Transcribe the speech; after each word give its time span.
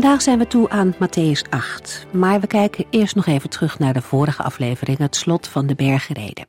Vandaag 0.00 0.22
zijn 0.22 0.38
we 0.38 0.46
toe 0.46 0.70
aan 0.70 0.94
Matthäus 0.94 1.48
8, 1.50 2.06
maar 2.12 2.40
we 2.40 2.46
kijken 2.46 2.84
eerst 2.90 3.14
nog 3.14 3.26
even 3.26 3.50
terug 3.50 3.78
naar 3.78 3.92
de 3.92 4.02
vorige 4.02 4.42
aflevering, 4.42 4.98
het 4.98 5.16
slot 5.16 5.48
van 5.48 5.66
de 5.66 5.74
bergreden. 5.74 6.46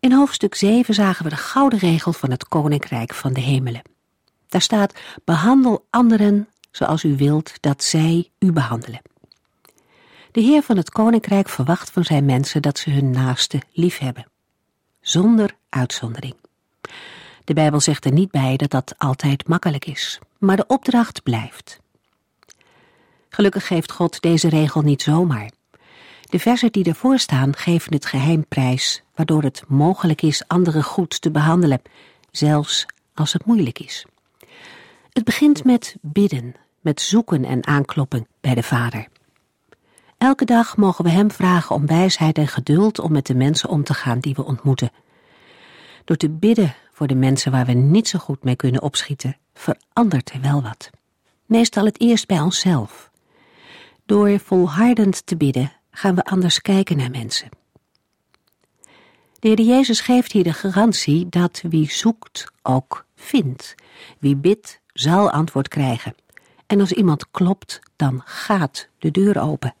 In 0.00 0.12
hoofdstuk 0.12 0.54
7 0.54 0.94
zagen 0.94 1.24
we 1.24 1.30
de 1.30 1.36
gouden 1.36 1.78
regel 1.78 2.12
van 2.12 2.30
het 2.30 2.48
Koninkrijk 2.48 3.14
van 3.14 3.32
de 3.32 3.40
Hemelen. 3.40 3.82
Daar 4.48 4.60
staat, 4.60 4.94
behandel 5.24 5.86
anderen 5.90 6.48
zoals 6.70 7.04
u 7.04 7.16
wilt 7.16 7.52
dat 7.60 7.84
zij 7.84 8.30
u 8.38 8.52
behandelen. 8.52 9.02
De 10.30 10.40
Heer 10.40 10.62
van 10.62 10.76
het 10.76 10.90
Koninkrijk 10.90 11.48
verwacht 11.48 11.90
van 11.90 12.04
zijn 12.04 12.24
mensen 12.24 12.62
dat 12.62 12.78
ze 12.78 12.90
hun 12.90 13.10
naaste 13.10 13.62
lief 13.72 13.98
hebben. 13.98 14.26
Zonder 15.00 15.56
uitzondering. 15.68 16.34
De 17.44 17.54
Bijbel 17.54 17.80
zegt 17.80 18.04
er 18.04 18.12
niet 18.12 18.30
bij 18.30 18.56
dat 18.56 18.70
dat 18.70 18.94
altijd 18.98 19.48
makkelijk 19.48 19.86
is, 19.86 20.18
maar 20.38 20.56
de 20.56 20.66
opdracht 20.66 21.22
blijft. 21.22 21.82
Gelukkig 23.34 23.66
geeft 23.66 23.92
God 23.92 24.20
deze 24.20 24.48
regel 24.48 24.82
niet 24.82 25.02
zomaar. 25.02 25.50
De 26.20 26.38
versen 26.38 26.72
die 26.72 26.84
ervoor 26.84 27.18
staan 27.18 27.56
geven 27.56 27.92
het 27.92 28.06
geheim 28.06 28.46
prijs, 28.48 29.02
waardoor 29.14 29.42
het 29.42 29.64
mogelijk 29.68 30.22
is 30.22 30.44
anderen 30.46 30.82
goed 30.82 31.20
te 31.20 31.30
behandelen, 31.30 31.82
zelfs 32.30 32.86
als 33.14 33.32
het 33.32 33.44
moeilijk 33.44 33.78
is. 33.78 34.06
Het 35.12 35.24
begint 35.24 35.64
met 35.64 35.96
bidden, 36.00 36.54
met 36.80 37.00
zoeken 37.00 37.44
en 37.44 37.66
aankloppen 37.66 38.26
bij 38.40 38.54
de 38.54 38.62
Vader. 38.62 39.08
Elke 40.18 40.44
dag 40.44 40.76
mogen 40.76 41.04
we 41.04 41.10
Hem 41.10 41.30
vragen 41.30 41.74
om 41.74 41.86
wijsheid 41.86 42.38
en 42.38 42.48
geduld 42.48 42.98
om 42.98 43.12
met 43.12 43.26
de 43.26 43.34
mensen 43.34 43.68
om 43.68 43.84
te 43.84 43.94
gaan 43.94 44.18
die 44.18 44.34
we 44.34 44.44
ontmoeten. 44.44 44.90
Door 46.04 46.16
te 46.16 46.30
bidden 46.30 46.74
voor 46.92 47.06
de 47.06 47.14
mensen 47.14 47.52
waar 47.52 47.66
we 47.66 47.72
niet 47.72 48.08
zo 48.08 48.18
goed 48.18 48.44
mee 48.44 48.56
kunnen 48.56 48.82
opschieten, 48.82 49.36
verandert 49.54 50.30
er 50.32 50.40
wel 50.40 50.62
wat. 50.62 50.90
Meestal 51.46 51.84
het 51.84 52.00
eerst 52.00 52.26
bij 52.26 52.40
onszelf. 52.40 53.12
Door 54.06 54.38
volhardend 54.38 55.26
te 55.26 55.36
bidden 55.36 55.72
gaan 55.90 56.14
we 56.14 56.24
anders 56.24 56.60
kijken 56.60 56.96
naar 56.96 57.10
mensen. 57.10 57.48
De 59.38 59.48
Heer 59.48 59.60
Jezus 59.60 60.00
geeft 60.00 60.32
hier 60.32 60.44
de 60.44 60.52
garantie 60.52 61.28
dat 61.28 61.62
wie 61.68 61.90
zoekt 61.90 62.46
ook 62.62 63.06
vindt. 63.16 63.74
Wie 64.18 64.36
bidt 64.36 64.80
zal 64.92 65.30
antwoord 65.30 65.68
krijgen. 65.68 66.14
En 66.66 66.80
als 66.80 66.92
iemand 66.92 67.30
klopt, 67.30 67.80
dan 67.96 68.22
gaat 68.24 68.88
de 68.98 69.10
deur 69.10 69.40
open. 69.40 69.74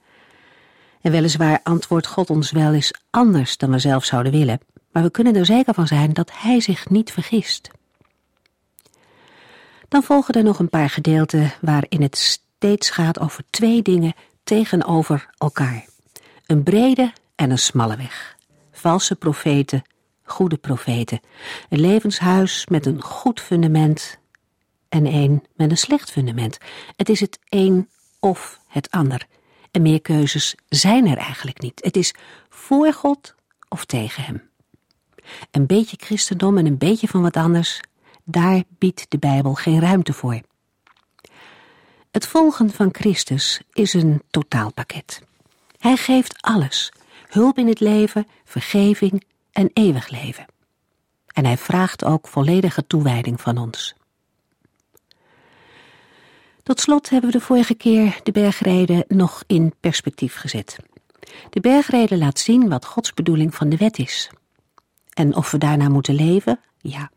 En 1.00 1.10
weliswaar 1.10 1.60
antwoordt 1.62 2.06
God 2.06 2.30
ons 2.30 2.50
wel 2.50 2.72
eens 2.72 2.94
anders 3.10 3.56
dan 3.56 3.70
we 3.70 3.78
zelf 3.78 4.04
zouden 4.04 4.32
willen, 4.32 4.60
maar 4.92 5.02
we 5.02 5.10
kunnen 5.10 5.36
er 5.36 5.46
zeker 5.46 5.74
van 5.74 5.86
zijn 5.86 6.12
dat 6.12 6.30
Hij 6.34 6.60
zich 6.60 6.88
niet 6.88 7.12
vergist. 7.12 7.70
Dan 9.88 10.02
volgen 10.02 10.34
er 10.34 10.44
nog 10.44 10.58
een 10.58 10.68
paar 10.68 10.90
gedeelten 10.90 11.52
waarin 11.60 12.02
het 12.02 12.16
steeds 12.64 12.90
gaat 12.90 13.20
over 13.20 13.44
twee 13.50 13.82
dingen 13.82 14.14
tegenover 14.44 15.30
elkaar. 15.38 15.84
Een 16.46 16.62
brede 16.62 17.12
en 17.34 17.50
een 17.50 17.58
smalle 17.58 17.96
weg. 17.96 18.36
Valse 18.72 19.16
profeten, 19.16 19.82
goede 20.22 20.56
profeten. 20.56 21.20
Een 21.68 21.80
levenshuis 21.80 22.66
met 22.66 22.86
een 22.86 23.02
goed 23.02 23.40
fundament 23.40 24.18
en 24.88 25.06
een 25.06 25.44
met 25.54 25.70
een 25.70 25.76
slecht 25.76 26.10
fundament. 26.10 26.58
Het 26.96 27.08
is 27.08 27.20
het 27.20 27.38
een 27.48 27.88
of 28.20 28.60
het 28.68 28.90
ander. 28.90 29.26
En 29.70 29.82
meer 29.82 30.00
keuzes 30.00 30.54
zijn 30.68 31.06
er 31.06 31.16
eigenlijk 31.16 31.60
niet. 31.60 31.80
Het 31.84 31.96
is 31.96 32.14
voor 32.48 32.92
God 32.92 33.34
of 33.68 33.84
tegen 33.84 34.22
Hem. 34.22 34.42
Een 35.50 35.66
beetje 35.66 35.96
christendom 36.00 36.58
en 36.58 36.66
een 36.66 36.78
beetje 36.78 37.08
van 37.08 37.22
wat 37.22 37.36
anders, 37.36 37.80
daar 38.22 38.62
biedt 38.68 39.06
de 39.08 39.18
Bijbel 39.18 39.54
geen 39.54 39.80
ruimte 39.80 40.12
voor. 40.12 40.40
Het 42.14 42.26
volgen 42.26 42.70
van 42.70 42.88
Christus 42.92 43.60
is 43.72 43.92
een 43.92 44.22
totaalpakket. 44.30 45.22
Hij 45.78 45.96
geeft 45.96 46.34
alles: 46.40 46.92
hulp 47.28 47.58
in 47.58 47.68
het 47.68 47.80
leven, 47.80 48.26
vergeving 48.44 49.24
en 49.52 49.70
eeuwig 49.72 50.08
leven. 50.08 50.46
En 51.26 51.44
hij 51.44 51.56
vraagt 51.56 52.04
ook 52.04 52.28
volledige 52.28 52.86
toewijding 52.86 53.40
van 53.40 53.58
ons. 53.58 53.94
Tot 56.62 56.80
slot 56.80 57.10
hebben 57.10 57.30
we 57.30 57.38
de 57.38 57.44
vorige 57.44 57.74
keer 57.74 58.20
de 58.22 58.32
bergreden 58.32 59.04
nog 59.08 59.42
in 59.46 59.74
perspectief 59.80 60.34
gezet. 60.34 60.76
De 61.50 61.60
bergreden 61.60 62.18
laat 62.18 62.38
zien 62.38 62.68
wat 62.68 62.84
Gods 62.84 63.14
bedoeling 63.14 63.54
van 63.54 63.68
de 63.68 63.76
wet 63.76 63.98
is. 63.98 64.30
En 65.12 65.36
of 65.36 65.50
we 65.50 65.58
daarna 65.58 65.88
moeten 65.88 66.14
leven? 66.14 66.60
Ja, 66.78 67.10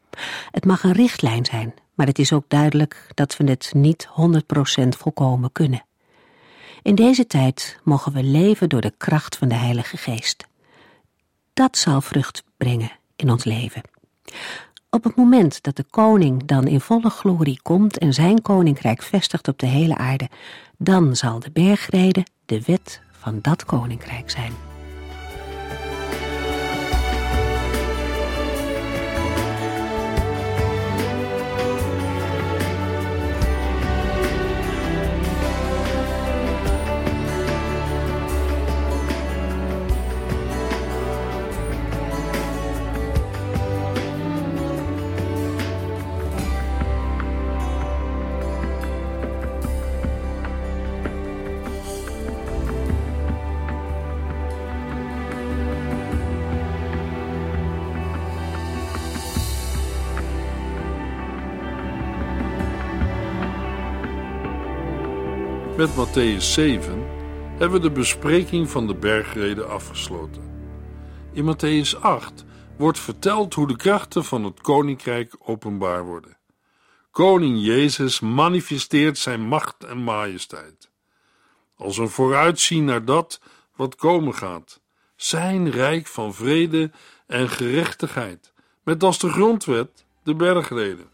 het 0.51 0.65
mag 0.65 0.83
een 0.83 0.91
richtlijn 0.91 1.45
zijn, 1.45 1.73
maar 1.97 2.07
het 2.07 2.19
is 2.19 2.33
ook 2.33 2.45
duidelijk 2.47 3.11
dat 3.13 3.37
we 3.37 3.49
het 3.49 3.71
niet 3.75 4.07
100% 4.07 4.87
volkomen 4.87 5.51
kunnen. 5.51 5.85
In 6.81 6.95
deze 6.95 7.27
tijd 7.27 7.79
mogen 7.83 8.13
we 8.13 8.23
leven 8.23 8.69
door 8.69 8.81
de 8.81 8.93
kracht 8.97 9.37
van 9.37 9.47
de 9.47 9.55
Heilige 9.55 9.97
Geest. 9.97 10.45
Dat 11.53 11.77
zal 11.77 12.01
vrucht 12.01 12.43
brengen 12.57 12.91
in 13.15 13.31
ons 13.31 13.43
leven. 13.43 13.81
Op 14.89 15.03
het 15.03 15.15
moment 15.15 15.63
dat 15.63 15.75
de 15.75 15.85
koning 15.89 16.45
dan 16.45 16.67
in 16.67 16.81
volle 16.81 17.09
glorie 17.09 17.59
komt 17.61 17.97
en 17.97 18.13
zijn 18.13 18.41
koninkrijk 18.41 19.01
vestigt 19.01 19.47
op 19.47 19.59
de 19.59 19.65
hele 19.65 19.95
aarde, 19.95 20.29
dan 20.77 21.15
zal 21.15 21.39
de 21.39 21.51
bergrede 21.51 22.25
de 22.45 22.61
wet 22.65 23.01
van 23.11 23.39
dat 23.41 23.65
koninkrijk 23.65 24.29
zijn. 24.29 24.66
Met 65.77 65.95
Matthäus 65.95 66.53
7 66.53 67.05
hebben 67.57 67.71
we 67.71 67.79
de 67.79 67.91
bespreking 67.91 68.69
van 68.69 68.87
de 68.87 68.95
bergreden 68.95 69.69
afgesloten. 69.69 70.41
In 71.33 71.55
Matthäus 71.55 71.99
8 71.99 72.45
wordt 72.77 72.99
verteld 72.99 73.53
hoe 73.53 73.67
de 73.67 73.75
krachten 73.75 74.25
van 74.25 74.43
het 74.43 74.61
koninkrijk 74.61 75.35
openbaar 75.39 76.05
worden. 76.05 76.37
Koning 77.11 77.65
Jezus 77.65 78.19
manifesteert 78.19 79.17
zijn 79.17 79.41
macht 79.41 79.83
en 79.83 79.97
majesteit. 79.97 80.89
Als 81.75 81.97
een 81.97 82.09
vooruitzien 82.09 82.85
naar 82.85 83.05
dat 83.05 83.41
wat 83.75 83.95
komen 83.95 84.33
gaat. 84.33 84.81
Zijn 85.15 85.71
rijk 85.71 86.07
van 86.07 86.33
vrede 86.33 86.91
en 87.27 87.49
gerechtigheid, 87.49 88.53
met 88.83 89.03
als 89.03 89.19
de 89.19 89.29
grondwet 89.29 90.05
de 90.23 90.35
bergreden. 90.35 91.09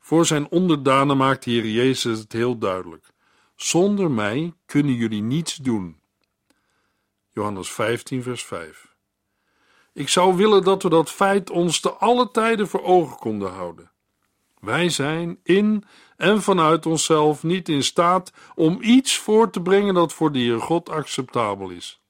Voor 0.00 0.26
zijn 0.26 0.50
onderdanen 0.50 1.16
maakt 1.16 1.44
de 1.44 1.50
Heer 1.50 1.66
Jezus 1.66 2.18
het 2.18 2.32
heel 2.32 2.58
duidelijk. 2.58 3.16
Zonder 3.58 4.10
mij 4.10 4.54
kunnen 4.66 4.94
jullie 4.94 5.22
niets 5.22 5.56
doen. 5.56 6.00
Johannes 7.30 7.72
15, 7.72 8.22
vers 8.22 8.44
5. 8.44 8.94
Ik 9.92 10.08
zou 10.08 10.36
willen 10.36 10.64
dat 10.64 10.82
we 10.82 10.88
dat 10.88 11.10
feit 11.10 11.50
ons 11.50 11.80
te 11.80 11.90
alle 11.90 12.30
tijden 12.30 12.68
voor 12.68 12.82
ogen 12.82 13.16
konden 13.16 13.50
houden. 13.50 13.90
Wij 14.60 14.88
zijn 14.88 15.38
in 15.42 15.84
en 16.16 16.42
vanuit 16.42 16.86
onszelf 16.86 17.42
niet 17.42 17.68
in 17.68 17.82
staat 17.82 18.32
om 18.54 18.78
iets 18.80 19.16
voor 19.16 19.50
te 19.50 19.62
brengen 19.62 19.94
dat 19.94 20.12
voor 20.12 20.32
de 20.32 20.38
Heer 20.38 20.60
God 20.60 20.88
acceptabel 20.88 21.68
is. 21.70 22.00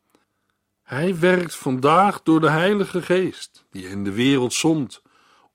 Hij 0.82 1.18
werkt 1.18 1.56
vandaag 1.56 2.22
door 2.22 2.40
de 2.40 2.50
Heilige 2.50 3.02
Geest, 3.02 3.64
die 3.70 3.88
in 3.88 4.04
de 4.04 4.12
wereld 4.12 4.52
zond, 4.52 5.02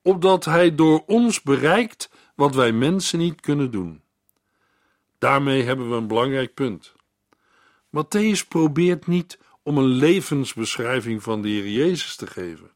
opdat 0.02 0.44
Hij 0.44 0.74
door 0.74 1.02
ons 1.06 1.42
bereikt 1.42 2.10
wat 2.34 2.54
wij 2.54 2.72
mensen 2.72 3.18
niet 3.18 3.40
kunnen 3.40 3.70
doen. 3.70 4.03
Daarmee 5.24 5.62
hebben 5.62 5.90
we 5.90 5.96
een 5.96 6.06
belangrijk 6.06 6.54
punt. 6.54 6.92
Matthäus 7.90 8.48
probeert 8.48 9.06
niet 9.06 9.38
om 9.62 9.78
een 9.78 9.86
levensbeschrijving 9.86 11.22
van 11.22 11.42
de 11.42 11.48
Heer 11.48 11.68
Jezus 11.68 12.16
te 12.16 12.26
geven. 12.26 12.70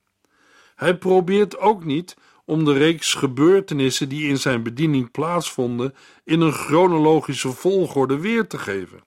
Hij 0.75 0.97
probeert 0.97 1.59
ook 1.59 1.85
niet 1.85 2.17
om 2.45 2.65
de 2.65 2.73
reeks 2.73 3.15
gebeurtenissen 3.15 4.09
die 4.09 4.29
in 4.29 4.39
zijn 4.39 4.63
bediening 4.63 5.11
plaatsvonden 5.11 5.95
in 6.25 6.41
een 6.41 6.53
chronologische 6.53 7.53
volgorde 7.53 8.19
weer 8.19 8.47
te 8.47 8.59
geven. 8.59 9.01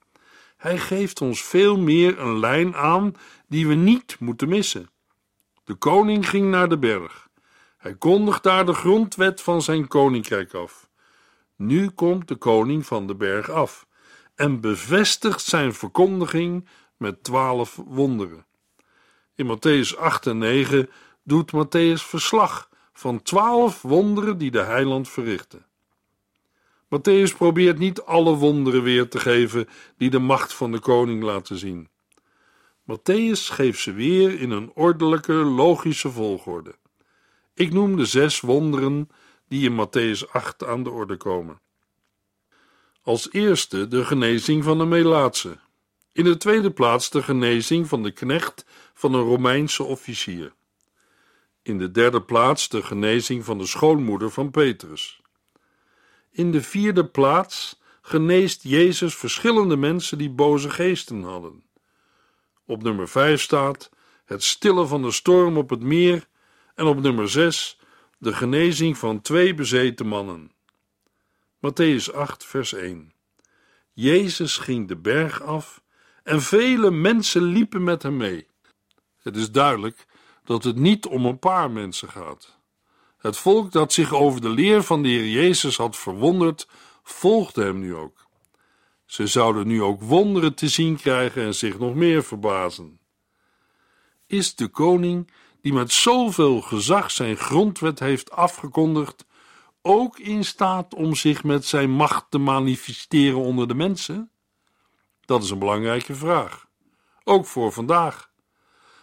Hij 0.57 0.77
geeft 0.77 1.21
ons 1.21 1.43
veel 1.43 1.77
meer 1.77 2.19
een 2.19 2.39
lijn 2.39 2.75
aan 2.75 3.13
die 3.47 3.67
we 3.67 3.73
niet 3.73 4.15
moeten 4.19 4.49
missen. 4.49 4.89
De 5.63 5.73
koning 5.73 6.29
ging 6.29 6.49
naar 6.49 6.69
de 6.69 6.77
berg. 6.77 7.27
Hij 7.77 7.95
kondigt 7.95 8.43
daar 8.43 8.65
de 8.65 8.73
grondwet 8.73 9.41
van 9.41 9.61
zijn 9.61 9.87
koninkrijk 9.87 10.53
af. 10.53 10.89
Nu 11.61 11.89
komt 11.89 12.27
de 12.27 12.35
koning 12.35 12.85
van 12.85 13.07
de 13.07 13.15
berg 13.15 13.49
af 13.49 13.87
en 14.35 14.59
bevestigt 14.59 15.41
zijn 15.41 15.73
verkondiging 15.73 16.67
met 16.97 17.23
twaalf 17.23 17.81
wonderen. 17.85 18.45
In 19.35 19.57
Matthäus 19.57 19.97
8 19.97 20.27
en 20.27 20.37
9 20.37 20.89
doet 21.23 21.51
Matthäus 21.51 22.03
verslag 22.03 22.69
van 22.93 23.21
twaalf 23.21 23.81
wonderen 23.81 24.37
die 24.37 24.51
de 24.51 24.61
heiland 24.61 25.09
verrichtte. 25.09 25.61
Matthäus 26.85 27.35
probeert 27.37 27.77
niet 27.77 28.01
alle 28.01 28.35
wonderen 28.35 28.83
weer 28.83 29.09
te 29.09 29.19
geven 29.19 29.67
die 29.97 30.09
de 30.09 30.19
macht 30.19 30.53
van 30.53 30.71
de 30.71 30.79
koning 30.79 31.23
laten 31.23 31.57
zien. 31.57 31.89
Matthäus 32.91 33.51
geeft 33.51 33.79
ze 33.79 33.93
weer 33.93 34.39
in 34.39 34.51
een 34.51 34.71
ordelijke, 34.73 35.33
logische 35.33 36.09
volgorde. 36.09 36.75
Ik 37.53 37.73
noem 37.73 37.95
de 37.95 38.05
zes 38.05 38.39
wonderen 38.39 39.09
die 39.51 39.69
in 39.69 39.75
Matthäus 39.75 40.31
8 40.31 40.63
aan 40.63 40.83
de 40.83 40.89
orde 40.89 41.17
komen. 41.17 41.59
Als 43.01 43.31
eerste 43.31 43.87
de 43.87 44.05
genezing 44.05 44.63
van 44.63 44.77
de 44.77 44.85
Melaatse. 44.85 45.57
In 46.11 46.23
de 46.23 46.37
tweede 46.37 46.71
plaats 46.71 47.09
de 47.09 47.23
genezing 47.23 47.87
van 47.87 48.03
de 48.03 48.11
knecht 48.11 48.65
van 48.93 49.13
een 49.13 49.23
Romeinse 49.23 49.83
officier. 49.83 50.53
In 51.61 51.77
de 51.77 51.91
derde 51.91 52.21
plaats 52.21 52.69
de 52.69 52.83
genezing 52.83 53.45
van 53.45 53.57
de 53.57 53.65
schoonmoeder 53.65 54.31
van 54.31 54.51
Petrus. 54.51 55.21
In 56.31 56.51
de 56.51 56.61
vierde 56.61 57.05
plaats 57.05 57.81
geneest 58.01 58.63
Jezus 58.63 59.15
verschillende 59.15 59.75
mensen 59.77 60.17
die 60.17 60.29
boze 60.29 60.69
geesten 60.69 61.23
hadden. 61.23 61.63
Op 62.65 62.83
nummer 62.83 63.07
5 63.07 63.41
staat 63.41 63.89
het 64.25 64.43
stillen 64.43 64.87
van 64.87 65.01
de 65.01 65.11
storm 65.11 65.57
op 65.57 65.69
het 65.69 65.81
meer 65.81 66.27
en 66.75 66.85
op 66.85 67.01
nummer 67.01 67.29
6 67.29 67.79
de 68.21 68.33
genezing 68.33 68.97
van 68.97 69.21
twee 69.21 69.53
bezeten 69.53 70.07
mannen. 70.07 70.51
Matthäus 71.59 72.13
8, 72.13 72.45
vers 72.45 72.73
1. 72.73 73.13
Jezus 73.93 74.57
ging 74.57 74.87
de 74.87 74.95
berg 74.95 75.41
af 75.41 75.81
en 76.23 76.41
vele 76.41 76.91
mensen 76.91 77.43
liepen 77.43 77.83
met 77.83 78.03
hem 78.03 78.17
mee. 78.17 78.47
Het 79.21 79.35
is 79.35 79.51
duidelijk 79.51 80.05
dat 80.43 80.63
het 80.63 80.75
niet 80.75 81.05
om 81.05 81.25
een 81.25 81.39
paar 81.39 81.71
mensen 81.71 82.09
gaat. 82.09 82.57
Het 83.17 83.37
volk 83.37 83.71
dat 83.71 83.93
zich 83.93 84.13
over 84.13 84.41
de 84.41 84.49
leer 84.49 84.83
van 84.83 85.03
de 85.03 85.09
Heer 85.09 85.27
Jezus 85.27 85.77
had 85.77 85.97
verwonderd, 85.97 86.67
volgde 87.03 87.63
hem 87.63 87.79
nu 87.79 87.95
ook. 87.95 88.27
Ze 89.05 89.27
zouden 89.27 89.67
nu 89.67 89.81
ook 89.81 90.01
wonderen 90.01 90.53
te 90.53 90.67
zien 90.67 90.95
krijgen 90.95 91.43
en 91.43 91.55
zich 91.55 91.79
nog 91.79 91.95
meer 91.95 92.23
verbazen. 92.23 92.99
Is 94.27 94.55
de 94.55 94.67
koning, 94.67 95.31
die 95.61 95.73
met 95.73 95.91
zoveel 95.91 96.61
gezag 96.61 97.11
zijn 97.11 97.37
grondwet 97.37 97.99
heeft 97.99 98.31
afgekondigd, 98.31 99.25
ook 99.81 100.19
in 100.19 100.45
staat 100.45 100.93
om 100.93 101.15
zich 101.15 101.43
met 101.43 101.65
zijn 101.65 101.89
macht 101.91 102.25
te 102.29 102.37
manifesteren 102.37 103.39
onder 103.39 103.67
de 103.67 103.73
mensen? 103.73 104.31
Dat 105.25 105.43
is 105.43 105.49
een 105.49 105.59
belangrijke 105.59 106.15
vraag, 106.15 106.67
ook 107.23 107.45
voor 107.45 107.71
vandaag. 107.71 108.31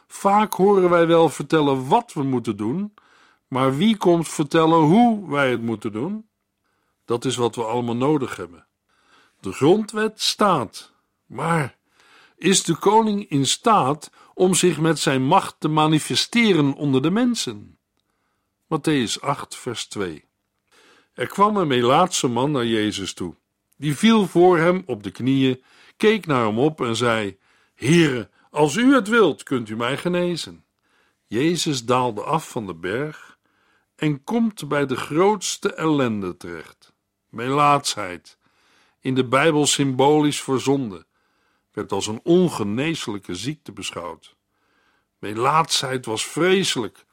Vaak 0.07 0.53
horen 0.53 0.91
wij 0.91 1.07
wel 1.07 1.29
vertellen 1.29 1.89
wat 1.89 2.13
we 2.13 2.23
moeten 2.23 2.57
doen, 2.57 2.95
maar 3.49 3.77
wie 3.77 3.97
komt 3.97 4.29
vertellen 4.29 4.79
hoe 4.79 5.31
wij 5.31 5.51
het 5.51 5.63
moeten 5.63 5.93
doen? 5.93 6.29
Dat 7.05 7.25
is 7.25 7.37
wat 7.37 7.55
we 7.55 7.65
allemaal 7.65 7.97
nodig 7.97 8.37
hebben. 8.37 8.67
De 9.41 9.53
grondwet 9.53 10.21
staat, 10.21 10.93
maar 11.27 11.78
is 12.39 12.63
de 12.63 12.77
koning 12.77 13.29
in 13.29 13.47
staat 13.47 14.11
om 14.35 14.55
zich 14.55 14.81
met 14.81 14.99
zijn 14.99 15.23
macht 15.23 15.57
te 15.59 15.69
manifesteren 15.69 16.75
onder 16.75 17.03
de 17.03 17.11
mensen? 17.11 17.79
Matthäus 18.65 19.21
8, 19.21 19.57
vers 19.57 19.87
2. 19.87 20.25
Er 21.15 21.27
kwam 21.27 21.57
een 21.57 21.67
Melaatse 21.67 22.29
man 22.29 22.51
naar 22.51 22.67
Jezus 22.67 23.13
toe. 23.13 23.35
Die 23.77 23.97
viel 23.97 24.27
voor 24.27 24.59
hem 24.59 24.83
op 24.87 25.03
de 25.03 25.11
knieën, 25.11 25.63
keek 25.97 26.27
naar 26.27 26.47
hem 26.47 26.59
op 26.59 26.81
en 26.81 26.97
zei: 26.97 27.39
Heere, 27.75 28.31
als 28.51 28.77
u 28.77 28.95
het 28.95 29.09
wilt, 29.09 29.43
kunt 29.43 29.69
u 29.69 29.77
mij 29.77 29.97
genezen. 29.97 30.65
Jezus 31.27 31.85
daalde 31.85 32.23
af 32.23 32.49
van 32.49 32.67
de 32.67 32.75
berg 32.75 33.39
en 33.97 34.25
komt 34.25 34.69
bij 34.69 34.87
de 34.87 34.97
grootste 34.97 35.75
ellende 35.75 36.37
terecht: 36.37 36.93
melaatsheid. 37.29 38.39
In 39.01 39.15
de 39.15 39.25
Bijbel 39.25 39.67
symbolisch 39.67 40.41
voor 40.41 40.61
zonde, 40.61 41.07
werd 41.79 41.93
als 41.93 42.07
een 42.07 42.21
ongeneeslijke 42.23 43.35
ziekte 43.35 43.73
beschouwd. 43.73 44.37
Melaatsheid 45.19 46.07
was 46.07 46.27
vreselijk. 46.27 47.07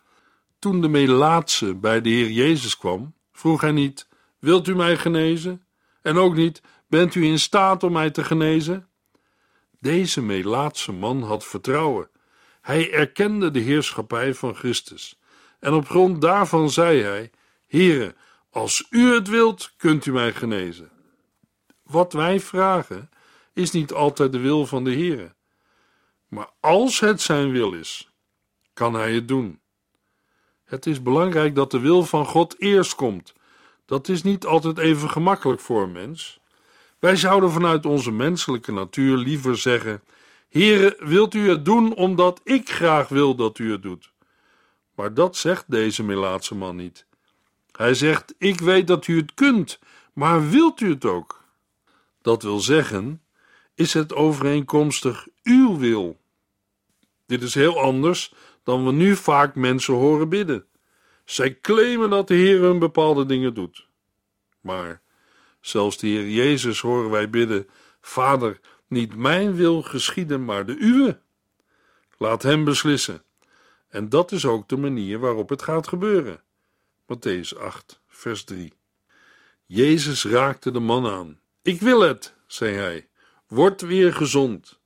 Toen 0.59 0.81
de 0.81 0.87
melaatse 0.87 1.75
bij 1.75 2.01
de 2.01 2.09
Heer 2.09 2.29
Jezus 2.29 2.77
kwam, 2.77 3.13
vroeg 3.31 3.61
hij 3.61 3.71
niet: 3.71 4.07
Wilt 4.39 4.67
u 4.67 4.75
mij 4.75 4.97
genezen? 4.97 5.65
En 6.01 6.17
ook 6.17 6.35
niet: 6.35 6.61
Bent 6.87 7.15
u 7.15 7.23
in 7.23 7.39
staat 7.39 7.83
om 7.83 7.91
mij 7.91 8.09
te 8.11 8.23
genezen? 8.23 8.87
Deze 9.79 10.21
Melaatse 10.21 10.91
man 10.91 11.23
had 11.23 11.45
vertrouwen. 11.45 12.09
Hij 12.61 12.93
erkende 12.93 13.51
de 13.51 13.59
heerschappij 13.59 14.33
van 14.33 14.55
Christus. 14.55 15.19
En 15.59 15.73
op 15.73 15.87
grond 15.87 16.21
daarvan 16.21 16.69
zei 16.69 17.01
hij: 17.01 17.31
Heere, 17.67 18.15
als 18.49 18.87
u 18.89 19.13
het 19.13 19.27
wilt, 19.27 19.73
kunt 19.77 20.05
u 20.05 20.11
mij 20.11 20.33
genezen. 20.33 20.91
Wat 21.83 22.13
wij 22.13 22.39
vragen 22.39 23.09
is 23.55 23.71
niet 23.71 23.93
altijd 23.93 24.31
de 24.31 24.39
wil 24.39 24.65
van 24.65 24.83
de 24.83 24.91
Heere. 24.91 25.35
Maar 26.27 26.49
als 26.59 26.99
het 26.99 27.21
zijn 27.21 27.51
wil 27.51 27.73
is, 27.73 28.09
kan 28.73 28.93
hij 28.93 29.13
het 29.13 29.27
doen. 29.27 29.59
Het 30.65 30.85
is 30.85 31.01
belangrijk 31.01 31.55
dat 31.55 31.71
de 31.71 31.79
wil 31.79 32.03
van 32.03 32.25
God 32.25 32.61
eerst 32.61 32.95
komt. 32.95 33.33
Dat 33.85 34.07
is 34.07 34.23
niet 34.23 34.45
altijd 34.45 34.77
even 34.77 35.09
gemakkelijk 35.09 35.61
voor 35.61 35.83
een 35.83 35.91
mens. 35.91 36.39
Wij 36.99 37.15
zouden 37.15 37.51
vanuit 37.51 37.85
onze 37.85 38.11
menselijke 38.11 38.71
natuur 38.71 39.17
liever 39.17 39.57
zeggen: 39.57 40.03
Heere, 40.49 40.95
wilt 40.99 41.33
u 41.33 41.49
het 41.49 41.65
doen 41.65 41.93
omdat 41.93 42.41
ik 42.43 42.69
graag 42.69 43.07
wil 43.07 43.35
dat 43.35 43.57
u 43.57 43.71
het 43.71 43.81
doet? 43.81 44.13
Maar 44.95 45.13
dat 45.13 45.35
zegt 45.35 45.63
deze 45.67 46.03
Melaatse 46.03 46.55
man 46.55 46.75
niet. 46.75 47.05
Hij 47.71 47.93
zegt: 47.93 48.35
Ik 48.37 48.59
weet 48.59 48.87
dat 48.87 49.07
u 49.07 49.17
het 49.17 49.33
kunt, 49.33 49.79
maar 50.13 50.49
wilt 50.49 50.81
u 50.81 50.89
het 50.89 51.05
ook? 51.05 51.43
Dat 52.21 52.43
wil 52.43 52.59
zeggen, 52.59 53.21
is 53.75 53.93
het 53.93 54.13
overeenkomstig 54.13 55.27
uw 55.43 55.77
wil? 55.77 56.19
Dit 57.25 57.41
is 57.41 57.53
heel 57.53 57.79
anders 57.81 58.33
dan 58.63 58.85
we 58.85 58.91
nu 58.91 59.15
vaak 59.15 59.55
mensen 59.55 59.93
horen 59.93 60.29
bidden. 60.29 60.65
Zij 61.25 61.59
claimen 61.59 62.09
dat 62.09 62.27
de 62.27 62.33
Heer 62.33 62.61
hun 62.61 62.79
bepaalde 62.79 63.25
dingen 63.25 63.53
doet. 63.53 63.87
Maar 64.61 65.01
zelfs 65.61 65.97
de 65.97 66.07
Heer 66.07 66.29
Jezus 66.29 66.79
horen 66.79 67.09
wij 67.09 67.29
bidden: 67.29 67.67
Vader, 68.01 68.59
niet 68.87 69.15
mijn 69.15 69.55
wil 69.55 69.81
geschieden, 69.81 70.45
maar 70.45 70.65
de 70.65 70.77
uwe. 70.79 71.19
Laat 72.17 72.43
hem 72.43 72.63
beslissen. 72.63 73.23
En 73.87 74.09
dat 74.09 74.31
is 74.31 74.45
ook 74.45 74.67
de 74.69 74.77
manier 74.77 75.19
waarop 75.19 75.49
het 75.49 75.61
gaat 75.61 75.87
gebeuren. 75.87 76.43
Matthäus 77.01 77.57
8, 77.57 78.01
vers 78.07 78.43
3. 78.43 78.73
Jezus 79.65 80.25
raakte 80.25 80.71
de 80.71 80.79
man 80.79 81.07
aan. 81.07 81.39
Ik 81.61 81.81
wil 81.81 81.99
het, 82.01 82.33
zei 82.47 82.75
hij. 82.75 83.07
Word 83.55 83.81
weer 83.81 84.13
gezond. 84.13 84.79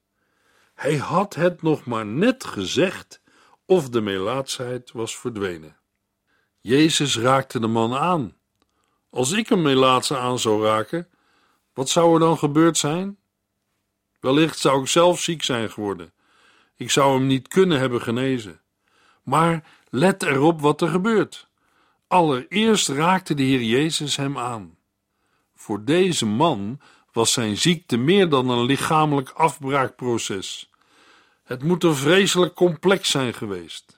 Hij 0.75 0.97
had 0.97 1.35
het 1.35 1.61
nog 1.61 1.85
maar 1.85 2.05
net 2.05 2.43
gezegd 2.45 3.21
of 3.65 3.89
de 3.89 4.01
melaatsheid 4.01 4.91
was 4.91 5.17
verdwenen. 5.17 5.77
Jezus 6.59 7.17
raakte 7.17 7.59
de 7.59 7.67
man 7.67 7.95
aan. 7.95 8.35
Als 9.09 9.31
ik 9.31 9.49
een 9.49 9.61
melaatse 9.61 10.17
aan 10.17 10.39
zou 10.39 10.63
raken, 10.63 11.07
wat 11.73 11.89
zou 11.89 12.13
er 12.13 12.19
dan 12.19 12.37
gebeurd 12.37 12.77
zijn? 12.77 13.17
Wellicht 14.19 14.59
zou 14.59 14.81
ik 14.81 14.87
zelf 14.87 15.19
ziek 15.19 15.43
zijn 15.43 15.71
geworden. 15.71 16.13
Ik 16.75 16.91
zou 16.91 17.17
hem 17.17 17.27
niet 17.27 17.47
kunnen 17.47 17.79
hebben 17.79 18.01
genezen. 18.01 18.61
Maar 19.23 19.63
let 19.89 20.23
erop 20.23 20.61
wat 20.61 20.81
er 20.81 20.89
gebeurt. 20.89 21.47
Allereerst 22.07 22.87
raakte 22.87 23.33
de 23.33 23.43
Heer 23.43 23.63
Jezus 23.63 24.15
hem 24.15 24.37
aan. 24.37 24.77
Voor 25.55 25.85
deze 25.85 26.25
man 26.25 26.79
was 27.11 27.33
zijn 27.33 27.57
ziekte 27.57 27.97
meer 27.97 28.29
dan 28.29 28.49
een 28.49 28.65
lichamelijk 28.65 29.29
afbraakproces. 29.29 30.69
Het 31.43 31.63
moet 31.63 31.83
een 31.83 31.95
vreselijk 31.95 32.53
complex 32.53 33.09
zijn 33.09 33.33
geweest. 33.33 33.97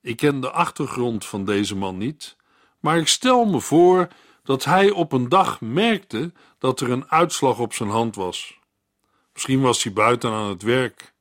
Ik 0.00 0.16
ken 0.16 0.40
de 0.40 0.50
achtergrond 0.50 1.24
van 1.24 1.44
deze 1.44 1.76
man 1.76 1.98
niet, 1.98 2.36
maar 2.80 2.98
ik 2.98 3.08
stel 3.08 3.44
me 3.44 3.60
voor 3.60 4.08
dat 4.42 4.64
hij 4.64 4.90
op 4.90 5.12
een 5.12 5.28
dag 5.28 5.60
merkte 5.60 6.32
dat 6.58 6.80
er 6.80 6.90
een 6.90 7.10
uitslag 7.10 7.58
op 7.58 7.72
zijn 7.72 7.88
hand 7.88 8.16
was. 8.16 8.58
Misschien 9.32 9.60
was 9.60 9.82
hij 9.82 9.92
buiten 9.92 10.32
aan 10.32 10.48
het 10.48 10.62
werk, 10.62 11.14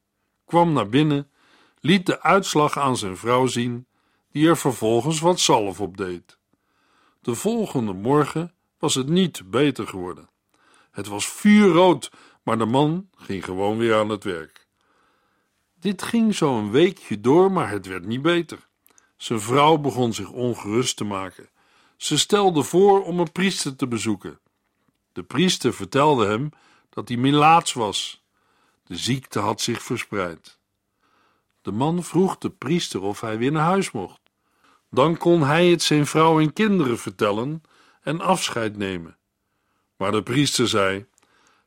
kwam 0.45 0.73
naar 0.73 0.89
binnen, 0.89 1.31
liet 1.79 2.05
de 2.05 2.21
uitslag 2.21 2.77
aan 2.77 2.97
zijn 2.97 3.17
vrouw 3.17 3.45
zien, 3.45 3.87
die 4.31 4.47
er 4.47 4.57
vervolgens 4.57 5.19
wat 5.19 5.39
zalf 5.39 5.81
op 5.81 5.97
deed. 5.97 6.37
De 7.21 7.35
volgende 7.35 7.93
morgen 7.93 8.53
was 8.79 8.95
het 8.95 9.07
niet 9.07 9.41
beter 9.51 9.87
geworden. 9.87 10.29
Het 10.97 11.07
was 11.07 11.27
vuurrood, 11.27 12.11
maar 12.43 12.57
de 12.57 12.65
man 12.65 13.09
ging 13.15 13.45
gewoon 13.45 13.77
weer 13.77 13.95
aan 13.95 14.09
het 14.09 14.23
werk. 14.23 14.67
Dit 15.79 16.01
ging 16.01 16.35
zo 16.35 16.57
een 16.57 16.71
weekje 16.71 17.21
door, 17.21 17.51
maar 17.51 17.69
het 17.69 17.85
werd 17.85 18.05
niet 18.05 18.21
beter. 18.21 18.67
Zijn 19.17 19.41
vrouw 19.41 19.77
begon 19.77 20.13
zich 20.13 20.31
ongerust 20.31 20.97
te 20.97 21.03
maken. 21.03 21.49
Ze 21.97 22.17
stelde 22.17 22.63
voor 22.63 23.03
om 23.03 23.19
een 23.19 23.31
priester 23.31 23.75
te 23.75 23.87
bezoeken. 23.87 24.39
De 25.13 25.23
priester 25.23 25.73
vertelde 25.73 26.25
hem 26.25 26.49
dat 26.89 27.07
hij 27.07 27.17
melaats 27.17 27.73
was. 27.73 28.23
De 28.83 28.95
ziekte 28.95 29.39
had 29.39 29.61
zich 29.61 29.81
verspreid. 29.81 30.57
De 31.61 31.71
man 31.71 32.03
vroeg 32.03 32.37
de 32.37 32.49
priester 32.49 33.01
of 33.01 33.21
hij 33.21 33.37
weer 33.37 33.51
naar 33.51 33.65
huis 33.65 33.91
mocht. 33.91 34.21
Dan 34.89 35.17
kon 35.17 35.41
hij 35.41 35.67
het 35.67 35.81
zijn 35.81 36.05
vrouw 36.05 36.39
en 36.39 36.53
kinderen 36.53 36.99
vertellen 36.99 37.61
en 38.01 38.21
afscheid 38.21 38.77
nemen. 38.77 39.17
Maar 39.97 40.11
de 40.11 40.23
priester 40.23 40.67
zei: 40.67 41.05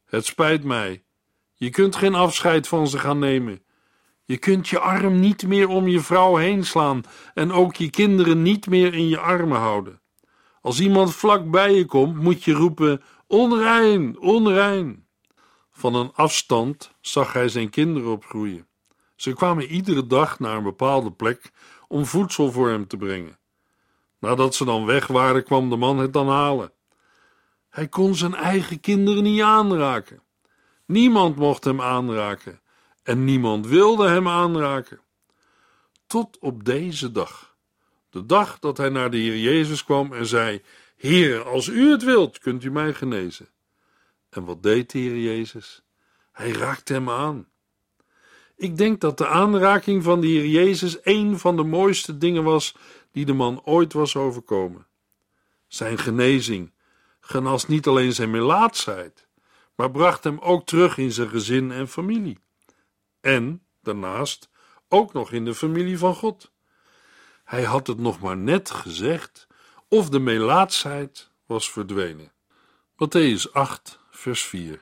Het 0.04 0.26
spijt 0.26 0.64
mij, 0.64 1.02
je 1.54 1.70
kunt 1.70 1.96
geen 1.96 2.14
afscheid 2.14 2.68
van 2.68 2.88
ze 2.88 2.98
gaan 2.98 3.18
nemen. 3.18 3.62
Je 4.24 4.38
kunt 4.38 4.68
je 4.68 4.78
arm 4.78 5.20
niet 5.20 5.46
meer 5.46 5.68
om 5.68 5.88
je 5.88 6.00
vrouw 6.00 6.36
heen 6.36 6.64
slaan 6.64 7.02
en 7.34 7.52
ook 7.52 7.76
je 7.76 7.90
kinderen 7.90 8.42
niet 8.42 8.66
meer 8.66 8.94
in 8.94 9.08
je 9.08 9.18
armen 9.18 9.58
houden. 9.58 10.00
Als 10.60 10.80
iemand 10.80 11.14
vlak 11.14 11.50
bij 11.50 11.74
je 11.74 11.84
komt, 11.84 12.16
moet 12.16 12.44
je 12.44 12.52
roepen: 12.52 13.02
Onrein, 13.26 14.18
onrein. 14.18 15.06
Van 15.70 15.94
een 15.94 16.12
afstand 16.14 16.92
zag 17.00 17.32
hij 17.32 17.48
zijn 17.48 17.70
kinderen 17.70 18.10
opgroeien. 18.10 18.66
Ze 19.16 19.32
kwamen 19.32 19.64
iedere 19.64 20.06
dag 20.06 20.38
naar 20.38 20.56
een 20.56 20.62
bepaalde 20.62 21.12
plek 21.12 21.50
om 21.88 22.06
voedsel 22.06 22.52
voor 22.52 22.68
hem 22.68 22.86
te 22.86 22.96
brengen. 22.96 23.38
Nadat 24.18 24.54
ze 24.54 24.64
dan 24.64 24.84
weg 24.84 25.06
waren, 25.06 25.44
kwam 25.44 25.70
de 25.70 25.76
man 25.76 25.98
het 25.98 26.12
dan 26.12 26.28
halen. 26.28 26.72
Hij 27.70 27.88
kon 27.88 28.14
zijn 28.14 28.34
eigen 28.34 28.80
kinderen 28.80 29.22
niet 29.22 29.42
aanraken. 29.42 30.22
Niemand 30.86 31.36
mocht 31.36 31.64
hem 31.64 31.80
aanraken 31.80 32.60
en 33.02 33.24
niemand 33.24 33.66
wilde 33.66 34.08
hem 34.08 34.28
aanraken. 34.28 35.00
Tot 36.06 36.38
op 36.38 36.64
deze 36.64 37.12
dag, 37.12 37.56
de 38.10 38.26
dag 38.26 38.58
dat 38.58 38.76
hij 38.76 38.88
naar 38.88 39.10
de 39.10 39.16
Heer 39.16 39.38
Jezus 39.38 39.84
kwam 39.84 40.12
en 40.12 40.26
zei: 40.26 40.62
Heer, 40.96 41.44
als 41.44 41.66
u 41.66 41.90
het 41.90 42.04
wilt, 42.04 42.38
kunt 42.38 42.64
u 42.64 42.70
mij 42.70 42.94
genezen. 42.94 43.48
En 44.30 44.44
wat 44.44 44.62
deed 44.62 44.90
de 44.90 44.98
Heer 44.98 45.18
Jezus? 45.18 45.82
Hij 46.32 46.50
raakte 46.52 46.92
hem 46.92 47.10
aan. 47.10 47.48
Ik 48.56 48.76
denk 48.76 49.00
dat 49.00 49.18
de 49.18 49.26
aanraking 49.26 50.02
van 50.02 50.20
de 50.20 50.26
Heer 50.26 50.46
Jezus 50.46 50.98
een 51.02 51.38
van 51.38 51.56
de 51.56 51.62
mooiste 51.62 52.18
dingen 52.18 52.44
was 52.44 52.74
die 53.12 53.24
de 53.24 53.32
man 53.32 53.62
ooit 53.64 53.92
was 53.92 54.16
overkomen. 54.16 54.86
Zijn 55.66 55.98
genezing 55.98 56.72
genas 57.20 57.66
niet 57.66 57.86
alleen 57.86 58.12
zijn 58.12 58.30
melaatsheid, 58.30 59.28
maar 59.74 59.90
bracht 59.90 60.24
hem 60.24 60.38
ook 60.38 60.66
terug 60.66 60.98
in 60.98 61.12
zijn 61.12 61.28
gezin 61.28 61.72
en 61.72 61.88
familie. 61.88 62.38
En, 63.20 63.62
daarnaast, 63.82 64.50
ook 64.88 65.12
nog 65.12 65.32
in 65.32 65.44
de 65.44 65.54
familie 65.54 65.98
van 65.98 66.14
God. 66.14 66.52
Hij 67.44 67.62
had 67.62 67.86
het 67.86 67.98
nog 67.98 68.20
maar 68.20 68.36
net 68.36 68.70
gezegd, 68.70 69.46
of 69.88 70.08
de 70.08 70.18
melaatsheid 70.18 71.30
was 71.46 71.70
verdwenen. 71.70 72.32
Matthäus 72.92 73.52
8, 73.52 73.98
vers 74.10 74.42
4. 74.42 74.80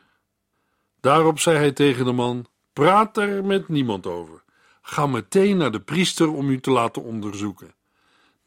Daarop 1.01 1.39
zei 1.39 1.57
hij 1.57 1.73
tegen 1.73 2.05
de 2.05 2.13
man: 2.13 2.47
Praat 2.73 3.17
er 3.17 3.45
met 3.45 3.69
niemand 3.69 4.07
over. 4.07 4.43
Ga 4.83 5.07
meteen 5.07 5.57
naar 5.57 5.71
de 5.71 5.81
priester 5.81 6.33
om 6.33 6.49
u 6.49 6.61
te 6.61 6.71
laten 6.71 7.03
onderzoeken. 7.03 7.75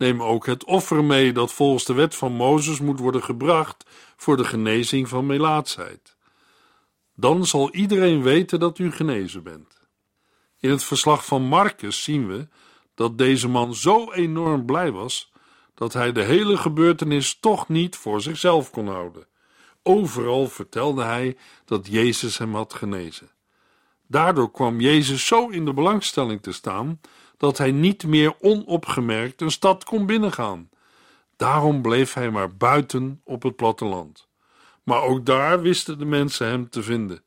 Neem 0.01 0.24
ook 0.24 0.46
het 0.46 0.63
offer 0.63 1.03
mee 1.03 1.34
dat 1.34 1.53
volgens 1.53 1.86
de 1.86 1.93
wet 1.93 2.15
van 2.15 2.31
Mozes 2.31 2.79
moet 2.79 3.00
worden 3.00 3.24
gebracht 3.24 3.86
voor 4.15 4.38
de 4.38 4.43
genezing 4.43 5.08
van 5.08 5.25
melaatsheid. 5.25 6.15
Dan 7.15 7.46
zal 7.46 7.74
iedereen 7.74 8.22
weten 8.22 8.60
dat 8.60 8.77
u 8.77 8.91
genezen 8.91 9.43
bent. 9.43 9.79
In 10.60 10.70
het 10.70 10.84
verslag 10.84 11.25
van 11.25 11.41
Marcus 11.41 12.03
zien 12.03 12.27
we 12.27 12.48
dat 12.96 13.17
deze 13.17 13.48
man 13.48 13.75
zo 13.75 14.12
enorm 14.12 14.65
blij 14.65 14.91
was 14.91 15.31
dat 15.74 15.93
hij 15.93 16.12
de 16.12 16.24
hele 16.24 16.58
gebeurtenis 16.58 17.39
toch 17.39 17.67
niet 17.67 17.96
voor 17.96 18.22
zichzelf 18.22 18.72
kon 18.72 18.88
houden. 18.88 19.27
Overal 19.84 20.48
vertelde 20.48 21.03
hij 21.03 21.38
dat 21.65 21.88
Jezus 21.88 22.38
hem 22.38 22.55
had 22.55 22.74
genezen. 22.74 23.31
Daardoor 24.08 24.51
kwam 24.51 24.79
Jezus 24.79 25.25
zo 25.25 25.48
in 25.48 25.65
de 25.65 25.74
belangstelling 25.74 26.41
te 26.41 26.51
staan 26.51 27.00
dat 27.41 27.57
hij 27.57 27.71
niet 27.71 28.03
meer 28.05 28.36
onopgemerkt 28.39 29.41
een 29.41 29.51
stad 29.51 29.83
kon 29.83 30.05
binnengaan. 30.05 30.69
Daarom 31.36 31.81
bleef 31.81 32.13
hij 32.13 32.31
maar 32.31 32.55
buiten 32.55 33.21
op 33.24 33.43
het 33.43 33.55
platteland. 33.55 34.27
Maar 34.83 35.01
ook 35.01 35.25
daar 35.25 35.62
wisten 35.62 36.00
de 36.00 36.05
mensen 36.05 36.48
hem 36.48 36.69
te 36.69 36.83
vinden. 36.83 37.24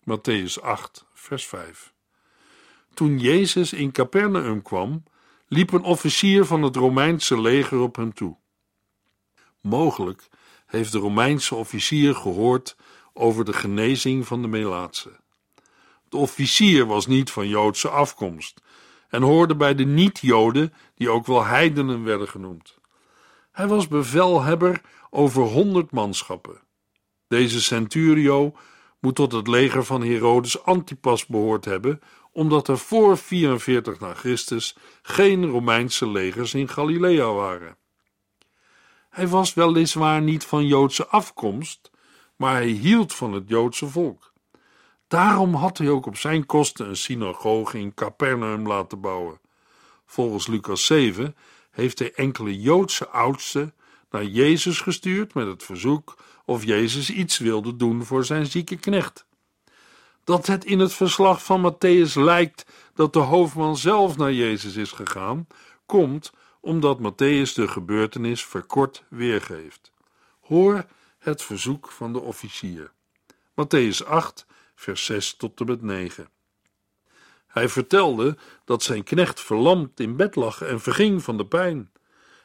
Matthäus 0.00 0.62
8, 0.62 1.06
vers 1.12 1.46
5. 1.46 1.92
Toen 2.94 3.18
Jezus 3.18 3.72
in 3.72 3.92
Capernaum 3.92 4.62
kwam, 4.62 5.02
liep 5.48 5.72
een 5.72 5.84
officier 5.84 6.44
van 6.44 6.62
het 6.62 6.76
Romeinse 6.76 7.40
leger 7.40 7.78
op 7.78 7.96
hem 7.96 8.14
toe. 8.14 8.36
Mogelijk 9.60 10.28
heeft 10.66 10.92
de 10.92 10.98
Romeinse 10.98 11.54
officier 11.54 12.14
gehoord 12.14 12.76
over 13.12 13.44
de 13.44 13.52
genezing 13.52 14.26
van 14.26 14.42
de 14.42 14.48
Melaatse. 14.48 15.20
De 16.08 16.16
officier 16.16 16.86
was 16.86 17.06
niet 17.06 17.30
van 17.30 17.48
Joodse 17.48 17.88
afkomst 17.88 18.64
en 19.16 19.22
hoorde 19.22 19.56
bij 19.56 19.74
de 19.74 19.84
niet-Joden, 19.84 20.72
die 20.94 21.10
ook 21.10 21.26
wel 21.26 21.44
heidenen 21.44 22.04
werden 22.04 22.28
genoemd. 22.28 22.78
Hij 23.52 23.66
was 23.66 23.88
bevelhebber 23.88 24.80
over 25.10 25.42
honderd 25.42 25.90
manschappen. 25.90 26.60
Deze 27.28 27.62
centurio 27.62 28.56
moet 29.00 29.14
tot 29.14 29.32
het 29.32 29.46
leger 29.46 29.84
van 29.84 30.02
Herodes 30.02 30.64
Antipas 30.64 31.26
behoord 31.26 31.64
hebben, 31.64 32.00
omdat 32.32 32.68
er 32.68 32.78
voor 32.78 33.18
44 33.18 34.00
na 34.00 34.14
Christus 34.14 34.76
geen 35.02 35.46
Romeinse 35.46 36.08
legers 36.08 36.54
in 36.54 36.68
Galilea 36.68 37.32
waren. 37.32 37.76
Hij 39.10 39.28
was 39.28 39.54
weliswaar 39.54 40.22
niet 40.22 40.44
van 40.44 40.66
Joodse 40.66 41.06
afkomst, 41.06 41.90
maar 42.36 42.52
hij 42.52 42.68
hield 42.68 43.14
van 43.14 43.32
het 43.32 43.48
Joodse 43.48 43.86
volk. 43.86 44.32
Daarom 45.08 45.54
had 45.54 45.78
hij 45.78 45.88
ook 45.90 46.06
op 46.06 46.16
zijn 46.16 46.46
kosten 46.46 46.88
een 46.88 46.96
synagoge 46.96 47.78
in 47.78 47.94
Capernaum 47.94 48.66
laten 48.66 49.00
bouwen. 49.00 49.40
Volgens 50.06 50.46
Lucas 50.46 50.86
7 50.86 51.36
heeft 51.70 51.98
hij 51.98 52.12
enkele 52.12 52.60
Joodse 52.60 53.08
oudsten 53.08 53.74
naar 54.10 54.24
Jezus 54.24 54.80
gestuurd 54.80 55.34
met 55.34 55.46
het 55.46 55.62
verzoek 55.62 56.16
of 56.44 56.64
Jezus 56.64 57.10
iets 57.10 57.38
wilde 57.38 57.76
doen 57.76 58.04
voor 58.04 58.24
zijn 58.24 58.46
zieke 58.46 58.76
knecht. 58.76 59.26
Dat 60.24 60.46
het 60.46 60.64
in 60.64 60.78
het 60.78 60.92
verslag 60.92 61.44
van 61.44 61.72
Matthäus 61.72 62.12
lijkt 62.12 62.66
dat 62.94 63.12
de 63.12 63.18
hoofdman 63.18 63.76
zelf 63.76 64.16
naar 64.16 64.32
Jezus 64.32 64.76
is 64.76 64.92
gegaan, 64.92 65.46
komt 65.86 66.32
omdat 66.60 66.98
Matthäus 66.98 67.54
de 67.54 67.68
gebeurtenis 67.68 68.44
verkort 68.44 69.04
weergeeft. 69.08 69.92
Hoor 70.40 70.84
het 71.18 71.42
verzoek 71.42 71.90
van 71.90 72.12
de 72.12 72.20
officier. 72.20 72.92
Matthäus 73.50 74.06
8, 74.06 74.46
vers 74.76 75.04
6 75.04 75.34
tot 75.34 75.60
en 75.60 75.66
met 75.66 75.82
9. 75.82 76.28
Hij 77.46 77.68
vertelde 77.68 78.36
dat 78.64 78.82
zijn 78.82 79.04
knecht 79.04 79.40
verlamd 79.40 80.00
in 80.00 80.16
bed 80.16 80.34
lag 80.34 80.62
en 80.62 80.80
verging 80.80 81.22
van 81.22 81.36
de 81.36 81.46
pijn. 81.46 81.90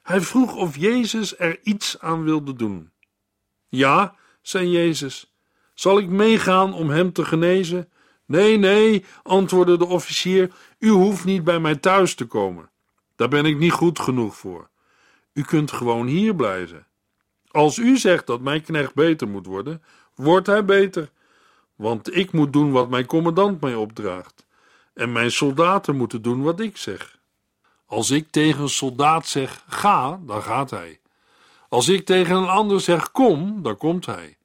Hij 0.04 0.22
vroeg 0.22 0.56
of 0.56 0.78
Jezus 0.78 1.38
er 1.38 1.60
iets 1.64 2.00
aan 2.00 2.24
wilde 2.24 2.54
doen. 2.54 2.92
Ja, 3.68 4.16
zei 4.42 4.70
Jezus. 4.70 5.34
Zal 5.74 5.98
ik 5.98 6.10
meegaan 6.10 6.74
om 6.74 6.90
hem 6.90 7.14
te 7.14 7.26
genezen? 7.26 7.90
Nee, 8.26 8.58
nee, 8.58 9.06
antwoordde 9.24 9.78
de 9.78 9.86
officier. 9.86 10.52
U 10.80 10.90
hoeft 10.90 11.26
niet 11.26 11.44
bij 11.44 11.60
mij 11.60 11.76
thuis 11.76 12.16
te 12.16 12.26
komen. 12.26 12.70
Daar 13.16 13.30
ben 13.30 13.46
ik 13.46 13.58
niet 13.58 13.72
goed 13.72 14.00
genoeg 14.00 14.38
voor. 14.38 14.70
U 15.34 15.42
kunt 15.42 15.72
gewoon 15.72 16.08
hier 16.08 16.36
blijven. 16.36 16.88
Als 17.48 17.78
u 17.78 17.98
zegt 17.98 18.28
dat 18.28 18.42
mijn 18.42 18.62
knecht 18.62 18.94
beter 18.94 19.28
moet 19.28 19.46
worden, 19.46 19.84
wordt 20.16 20.48
hij 20.48 20.66
beter. 20.66 21.12
Want 21.82 22.16
ik 22.16 22.32
moet 22.32 22.54
doen 22.54 22.72
wat 22.72 22.90
mijn 22.90 23.06
commandant 23.06 23.62
mij 23.62 23.76
opdraagt. 23.76 24.46
En 24.94 25.12
mijn 25.12 25.32
soldaten 25.32 25.96
moeten 25.96 26.22
doen 26.22 26.42
wat 26.42 26.60
ik 26.60 26.78
zeg. 26.78 27.20
Als 27.86 28.10
ik 28.10 28.32
tegen 28.32 28.62
een 28.62 28.70
soldaat 28.70 29.28
zeg: 29.28 29.64
ga, 29.68 30.20
dan 30.26 30.44
gaat 30.44 30.70
hij. 30.70 31.00
Als 31.70 31.88
ik 31.88 32.06
tegen 32.06 32.36
een 32.36 32.48
ander 32.48 32.82
zeg: 32.82 33.12
kom, 33.12 33.62
dan 33.62 33.78
komt 33.78 34.06
hij. 34.06 34.38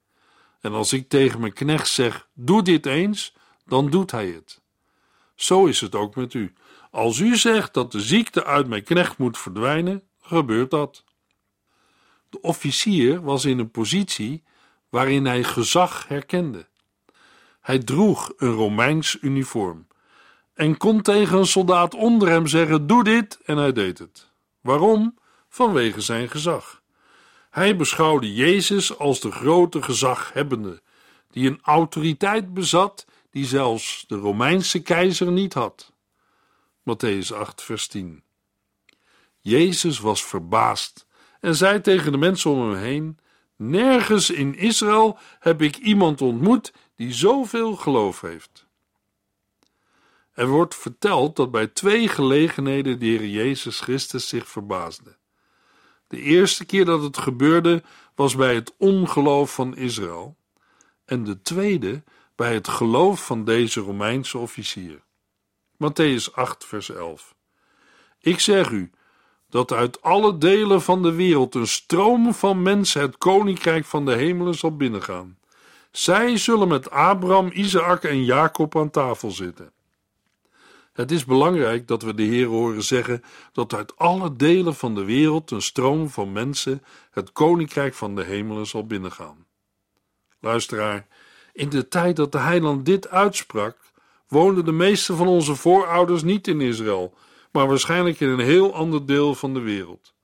En 0.60 0.72
als 0.72 0.92
ik 0.92 1.08
tegen 1.08 1.40
mijn 1.40 1.52
knecht 1.52 1.88
zeg: 1.88 2.28
doe 2.32 2.62
dit 2.62 2.86
eens, 2.86 3.34
dan 3.66 3.90
doet 3.90 4.10
hij 4.10 4.26
het. 4.26 4.60
Zo 5.34 5.66
is 5.66 5.80
het 5.80 5.94
ook 5.94 6.14
met 6.14 6.34
u. 6.34 6.52
Als 6.90 7.18
u 7.18 7.36
zegt 7.36 7.74
dat 7.74 7.92
de 7.92 8.00
ziekte 8.00 8.44
uit 8.44 8.66
mijn 8.66 8.84
knecht 8.84 9.18
moet 9.18 9.38
verdwijnen, 9.38 10.02
gebeurt 10.20 10.70
dat. 10.70 11.04
De 12.30 12.40
officier 12.40 13.22
was 13.22 13.44
in 13.44 13.58
een 13.58 13.70
positie 13.70 14.42
waarin 14.88 15.26
hij 15.26 15.44
gezag 15.44 16.08
herkende. 16.08 16.66
Hij 17.66 17.78
droeg 17.78 18.32
een 18.36 18.52
Romeins 18.52 19.18
uniform 19.20 19.86
en 20.54 20.76
kon 20.76 21.02
tegen 21.02 21.38
een 21.38 21.46
soldaat 21.46 21.94
onder 21.94 22.28
hem 22.28 22.46
zeggen: 22.46 22.86
Doe 22.86 23.04
dit, 23.04 23.38
en 23.44 23.56
hij 23.56 23.72
deed 23.72 23.98
het. 23.98 24.30
Waarom? 24.60 25.18
Vanwege 25.48 26.00
zijn 26.00 26.28
gezag. 26.28 26.82
Hij 27.50 27.76
beschouwde 27.76 28.34
Jezus 28.34 28.98
als 28.98 29.20
de 29.20 29.30
grote 29.30 29.82
gezaghebbende, 29.82 30.82
die 31.30 31.48
een 31.48 31.58
autoriteit 31.62 32.54
bezat 32.54 33.06
die 33.30 33.44
zelfs 33.44 34.04
de 34.08 34.16
Romeinse 34.16 34.82
keizer 34.82 35.32
niet 35.32 35.54
had. 35.54 35.92
Matthäus 36.80 37.34
8, 37.34 37.62
vers 37.62 37.86
10. 37.86 38.22
Jezus 39.40 39.98
was 39.98 40.24
verbaasd 40.24 41.06
en 41.40 41.54
zei 41.54 41.80
tegen 41.80 42.12
de 42.12 42.18
mensen 42.18 42.50
om 42.50 42.70
hem 42.70 42.82
heen: 42.82 43.18
Nergens 43.56 44.30
in 44.30 44.54
Israël 44.54 45.18
heb 45.38 45.62
ik 45.62 45.76
iemand 45.76 46.20
ontmoet 46.20 46.72
die 46.96 47.12
zoveel 47.12 47.76
geloof 47.76 48.20
heeft. 48.20 48.66
Er 50.32 50.48
wordt 50.48 50.74
verteld 50.74 51.36
dat 51.36 51.50
bij 51.50 51.66
twee 51.66 52.08
gelegenheden 52.08 52.98
de 52.98 53.06
Heer 53.06 53.26
Jezus 53.26 53.80
Christus 53.80 54.28
zich 54.28 54.48
verbaasde. 54.48 55.16
De 56.08 56.20
eerste 56.20 56.64
keer 56.64 56.84
dat 56.84 57.02
het 57.02 57.18
gebeurde 57.18 57.82
was 58.14 58.36
bij 58.36 58.54
het 58.54 58.74
ongeloof 58.78 59.54
van 59.54 59.76
Israël, 59.76 60.36
en 61.04 61.24
de 61.24 61.42
tweede 61.42 62.02
bij 62.34 62.54
het 62.54 62.68
geloof 62.68 63.26
van 63.26 63.44
deze 63.44 63.80
Romeinse 63.80 64.38
officier. 64.38 65.02
Matthäus 65.74 66.32
8, 66.32 66.64
vers 66.64 66.90
11. 66.90 67.34
Ik 68.18 68.40
zeg 68.40 68.70
u 68.70 68.90
dat 69.48 69.72
uit 69.72 70.02
alle 70.02 70.38
delen 70.38 70.82
van 70.82 71.02
de 71.02 71.12
wereld 71.12 71.54
een 71.54 71.66
stroom 71.66 72.34
van 72.34 72.62
mensen 72.62 73.00
het 73.00 73.18
koninkrijk 73.18 73.84
van 73.84 74.04
de 74.04 74.14
hemelen 74.14 74.54
zal 74.54 74.76
binnengaan. 74.76 75.38
Zij 75.96 76.36
zullen 76.36 76.68
met 76.68 76.90
Abraham, 76.90 77.50
Isaac 77.52 78.02
en 78.02 78.24
Jacob 78.24 78.76
aan 78.76 78.90
tafel 78.90 79.30
zitten. 79.30 79.72
Het 80.92 81.10
is 81.10 81.24
belangrijk 81.24 81.88
dat 81.88 82.02
we 82.02 82.14
de 82.14 82.22
Heer 82.22 82.46
horen 82.46 82.82
zeggen 82.82 83.22
dat 83.52 83.74
uit 83.74 83.96
alle 83.96 84.36
delen 84.36 84.74
van 84.74 84.94
de 84.94 85.04
wereld 85.04 85.50
een 85.50 85.62
stroom 85.62 86.08
van 86.08 86.32
mensen 86.32 86.82
het 87.10 87.32
koninkrijk 87.32 87.94
van 87.94 88.14
de 88.14 88.24
hemelen 88.24 88.66
zal 88.66 88.86
binnengaan. 88.86 89.46
Luisteraar, 90.40 91.06
in 91.52 91.68
de 91.68 91.88
tijd 91.88 92.16
dat 92.16 92.32
de 92.32 92.38
heiland 92.38 92.84
dit 92.84 93.08
uitsprak, 93.08 93.76
woonden 94.28 94.64
de 94.64 94.72
meeste 94.72 95.16
van 95.16 95.26
onze 95.26 95.54
voorouders 95.54 96.22
niet 96.22 96.48
in 96.48 96.60
Israël, 96.60 97.14
maar 97.52 97.68
waarschijnlijk 97.68 98.20
in 98.20 98.28
een 98.28 98.38
heel 98.38 98.74
ander 98.74 99.06
deel 99.06 99.34
van 99.34 99.54
de 99.54 99.60
wereld. 99.60 100.14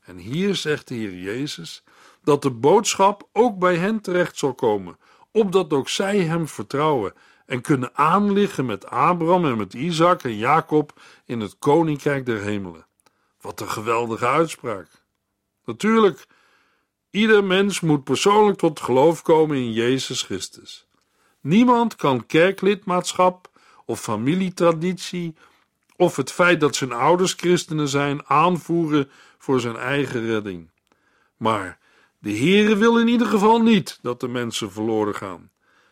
En 0.00 0.16
hier 0.16 0.54
zegt 0.54 0.88
de 0.88 0.94
Heer 0.94 1.14
Jezus 1.14 1.82
dat 2.22 2.42
de 2.42 2.50
boodschap 2.50 3.28
ook 3.32 3.58
bij 3.58 3.76
hen 3.76 4.00
terecht 4.00 4.38
zal 4.38 4.54
komen, 4.54 4.96
opdat 5.34 5.72
ook 5.72 5.88
zij 5.88 6.18
hem 6.18 6.48
vertrouwen 6.48 7.14
en 7.46 7.60
kunnen 7.60 7.90
aanliggen 7.94 8.66
met 8.66 8.86
Abraham 8.86 9.44
en 9.44 9.56
met 9.56 9.74
Isaac 9.74 10.22
en 10.22 10.36
Jacob 10.36 11.00
in 11.24 11.40
het 11.40 11.56
koninkrijk 11.58 12.26
der 12.26 12.40
hemelen. 12.42 12.86
Wat 13.40 13.60
een 13.60 13.70
geweldige 13.70 14.26
uitspraak. 14.26 14.88
Natuurlijk, 15.64 16.26
ieder 17.10 17.44
mens 17.44 17.80
moet 17.80 18.04
persoonlijk 18.04 18.58
tot 18.58 18.80
geloof 18.80 19.22
komen 19.22 19.56
in 19.56 19.72
Jezus 19.72 20.22
Christus. 20.22 20.86
Niemand 21.40 21.96
kan 21.96 22.26
kerklidmaatschap 22.26 23.50
of 23.84 24.00
familietraditie 24.00 25.34
of 25.96 26.16
het 26.16 26.32
feit 26.32 26.60
dat 26.60 26.76
zijn 26.76 26.92
ouders 26.92 27.32
christenen 27.32 27.88
zijn 27.88 28.26
aanvoeren 28.26 29.10
voor 29.38 29.60
zijn 29.60 29.76
eigen 29.76 30.26
redding. 30.26 30.70
Maar 31.36 31.78
de 32.24 32.38
Heere 32.38 32.76
wil 32.76 32.98
in 32.98 33.08
ieder 33.08 33.26
geval 33.26 33.58
niet 33.58 33.98
dat 34.02 34.20
de 34.20 34.28
mensen 34.28 34.72
verloren 34.72 35.14
gaan. 35.14 35.50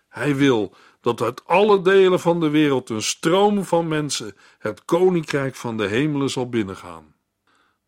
Hij 0.08 0.36
wil 0.36 0.74
dat 1.00 1.22
uit 1.22 1.46
alle 1.46 1.82
delen 1.82 2.20
van 2.20 2.40
de 2.40 2.48
wereld 2.48 2.90
een 2.90 3.02
stroom 3.02 3.64
van 3.64 3.88
mensen 3.88 4.36
het 4.58 4.84
koninkrijk 4.84 5.54
van 5.54 5.76
de 5.76 5.86
hemelen 5.86 6.30
zal 6.30 6.48
binnengaan. 6.48 7.14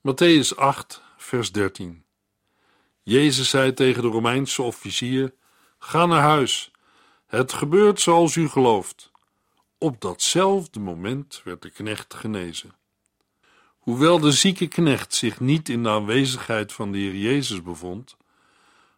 Matthäus 0.08 0.56
8, 0.56 1.02
vers 1.16 1.52
13. 1.52 2.04
Jezus 3.02 3.48
zei 3.48 3.74
tegen 3.74 4.02
de 4.02 4.08
Romeinse 4.08 4.62
officier: 4.62 5.34
Ga 5.78 6.06
naar 6.06 6.22
huis. 6.22 6.70
Het 7.26 7.52
gebeurt 7.52 8.00
zoals 8.00 8.36
u 8.36 8.48
gelooft. 8.48 9.10
Op 9.78 10.00
datzelfde 10.00 10.80
moment 10.80 11.40
werd 11.44 11.62
de 11.62 11.70
knecht 11.70 12.14
genezen. 12.14 12.74
Hoewel 13.78 14.18
de 14.18 14.32
zieke 14.32 14.66
knecht 14.66 15.14
zich 15.14 15.40
niet 15.40 15.68
in 15.68 15.82
de 15.82 15.88
aanwezigheid 15.88 16.72
van 16.72 16.92
de 16.92 16.98
Heer 16.98 17.16
Jezus 17.16 17.62
bevond, 17.62 18.16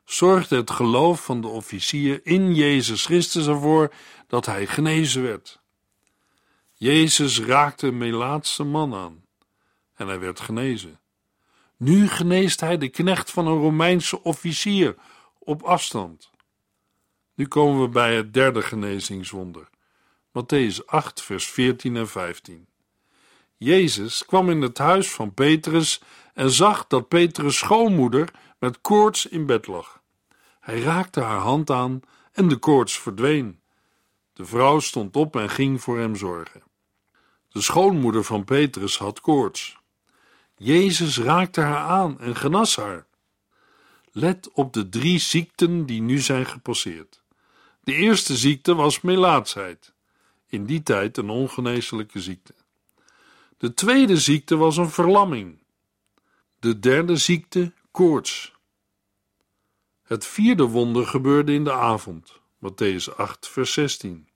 zorgde 0.07 0.57
het 0.57 0.71
geloof 0.71 1.25
van 1.25 1.41
de 1.41 1.47
officier 1.47 2.21
in 2.23 2.55
Jezus 2.55 3.05
Christus 3.05 3.47
ervoor 3.47 3.93
dat 4.27 4.47
hij 4.47 4.67
genezen 4.67 5.23
werd. 5.23 5.61
Jezus 6.75 7.41
raakte 7.41 7.87
een 7.87 7.99
Melaatse 7.99 8.65
man 8.65 8.95
aan 8.95 9.25
en 9.95 10.07
hij 10.07 10.19
werd 10.19 10.41
genezen. 10.41 11.01
Nu 11.77 12.09
geneest 12.09 12.61
hij 12.61 12.79
de 12.79 12.89
knecht 12.89 13.31
van 13.31 13.47
een 13.47 13.59
Romeinse 13.59 14.23
officier 14.23 14.97
op 15.39 15.63
afstand. 15.63 16.31
Nu 17.35 17.47
komen 17.47 17.83
we 17.83 17.89
bij 17.89 18.17
het 18.17 18.35
derde 18.35 18.63
genezingswonder. 18.63 19.69
Matthäus 20.29 20.85
8, 20.87 21.23
vers 21.23 21.47
14 21.47 21.97
en 21.97 22.09
15. 22.09 22.67
Jezus 23.57 24.25
kwam 24.25 24.51
in 24.51 24.63
het 24.63 24.79
huis 24.79 25.11
van 25.11 25.35
Petrus 25.35 26.01
en 26.35 26.51
zag 26.51 26.87
dat 26.87 27.09
Petrus' 27.09 27.59
schoonmoeder 27.59 28.31
met 28.59 28.81
koorts 28.81 29.27
in 29.27 29.47
bed 29.47 29.67
lag. 29.67 29.96
Hij 30.67 30.81
raakte 30.81 31.21
haar 31.21 31.39
hand 31.39 31.71
aan 31.71 32.01
en 32.33 32.49
de 32.49 32.57
koorts 32.57 32.99
verdween. 32.99 33.61
De 34.33 34.45
vrouw 34.45 34.81
stond 34.81 35.17
op 35.17 35.37
en 35.37 35.51
ging 35.51 35.81
voor 35.83 35.99
hem 35.99 36.17
zorgen. 36.17 36.63
De 37.49 37.61
schoonmoeder 37.61 38.25
van 38.25 38.45
Petrus 38.45 38.99
had 38.99 39.21
koorts. 39.21 39.77
Jezus 40.57 41.19
raakte 41.19 41.61
haar 41.61 41.89
aan 41.89 42.21
en 42.21 42.37
genas 42.37 42.77
haar. 42.77 43.07
Let 44.13 44.51
op 44.53 44.73
de 44.73 44.89
drie 44.89 45.19
ziekten 45.19 45.87
die 45.87 46.01
nu 46.01 46.19
zijn 46.19 46.47
gepasseerd. 46.47 47.23
De 47.81 47.95
eerste 47.95 48.37
ziekte 48.37 48.75
was 48.75 49.01
melaatsheid, 49.01 49.93
in 50.47 50.65
die 50.65 50.83
tijd 50.83 51.17
een 51.17 51.31
ongeneeslijke 51.31 52.21
ziekte. 52.21 52.55
De 53.59 53.75
tweede 53.75 54.17
ziekte 54.17 54.57
was 54.57 54.77
een 54.77 54.91
verlamming. 54.91 55.59
De 56.59 56.79
derde 56.79 57.17
ziekte 57.17 57.73
koorts. 57.91 58.56
Het 60.07 60.27
vierde 60.27 60.65
wonder 60.65 61.07
gebeurde 61.07 61.53
in 61.53 61.65
de 61.65 61.73
avond, 61.73 62.41
Matthäus 62.59 63.17
8, 63.17 63.49
vers 63.49 63.73
16. 63.73 64.29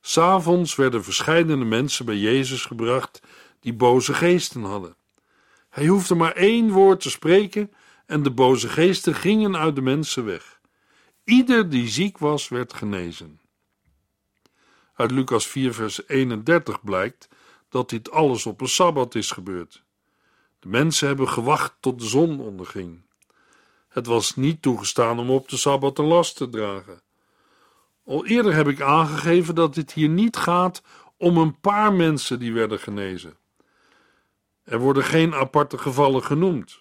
S'avonds 0.00 0.74
werden 0.74 1.04
verscheidene 1.04 1.64
mensen 1.64 2.04
bij 2.04 2.16
Jezus 2.16 2.64
gebracht 2.64 3.20
die 3.60 3.74
boze 3.74 4.14
geesten 4.14 4.62
hadden. 4.62 4.96
Hij 5.70 5.86
hoefde 5.86 6.14
maar 6.14 6.32
één 6.32 6.70
woord 6.70 7.00
te 7.00 7.10
spreken 7.10 7.72
en 8.06 8.22
de 8.22 8.30
boze 8.30 8.68
geesten 8.68 9.14
gingen 9.14 9.56
uit 9.56 9.74
de 9.74 9.82
mensen 9.82 10.24
weg. 10.24 10.60
Ieder 11.24 11.70
die 11.70 11.88
ziek 11.88 12.18
was, 12.18 12.48
werd 12.48 12.72
genezen. 12.72 13.40
Uit 14.94 15.10
Lucas 15.10 15.46
4, 15.46 15.74
vers 15.74 16.08
31 16.08 16.82
blijkt 16.82 17.28
dat 17.68 17.90
dit 17.90 18.10
alles 18.10 18.46
op 18.46 18.60
een 18.60 18.68
sabbat 18.68 19.14
is 19.14 19.30
gebeurd. 19.30 19.82
De 20.58 20.68
mensen 20.68 21.06
hebben 21.06 21.28
gewacht 21.28 21.74
tot 21.80 21.98
de 21.98 22.06
zon 22.06 22.40
onderging. 22.40 23.03
Het 23.94 24.06
was 24.06 24.36
niet 24.36 24.62
toegestaan 24.62 25.18
om 25.18 25.30
op 25.30 25.48
de 25.48 25.56
sabbat 25.56 25.98
een 25.98 26.04
last 26.04 26.36
te 26.36 26.48
dragen. 26.48 27.02
Al 28.04 28.26
eerder 28.26 28.54
heb 28.54 28.68
ik 28.68 28.80
aangegeven 28.80 29.54
dat 29.54 29.74
dit 29.74 29.92
hier 29.92 30.08
niet 30.08 30.36
gaat 30.36 30.82
om 31.16 31.36
een 31.36 31.60
paar 31.60 31.92
mensen 31.92 32.38
die 32.38 32.52
werden 32.52 32.78
genezen. 32.78 33.36
Er 34.64 34.78
worden 34.78 35.04
geen 35.04 35.34
aparte 35.34 35.78
gevallen 35.78 36.24
genoemd. 36.24 36.80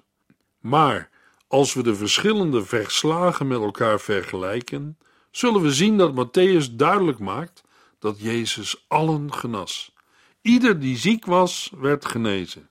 Maar 0.60 1.10
als 1.48 1.74
we 1.74 1.84
de 1.84 1.96
verschillende 1.96 2.66
verslagen 2.66 3.48
met 3.48 3.62
elkaar 3.62 4.00
vergelijken, 4.00 4.98
zullen 5.32 5.62
we 5.62 5.72
zien 5.72 5.98
dat 5.98 6.28
Matthäus 6.28 6.72
duidelijk 6.72 7.20
maakt 7.20 7.64
dat 8.00 8.20
Jezus 8.20 8.86
allen 8.88 9.34
genas. 9.34 9.94
Ieder 10.42 10.80
die 10.80 10.98
ziek 10.98 11.26
was, 11.26 11.72
werd 11.78 12.06
genezen. 12.06 12.70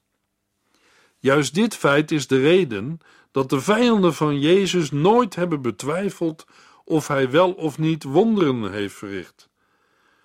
Juist 1.18 1.55
dit 1.55 1.76
feit 1.76 2.11
is 2.11 2.26
de 2.26 2.40
reden 2.40 3.00
dat 3.33 3.51
de 3.51 3.61
vijanden 3.61 4.14
van 4.14 4.40
Jezus 4.40 4.90
nooit 4.90 5.35
hebben 5.35 5.62
betwijfeld 5.62 6.47
of 6.85 7.09
hij 7.09 7.31
wel 7.31 7.53
of 7.53 7.79
niet 7.79 8.03
wonderen 8.03 8.73
heeft 8.73 8.95
verricht. 8.95 9.49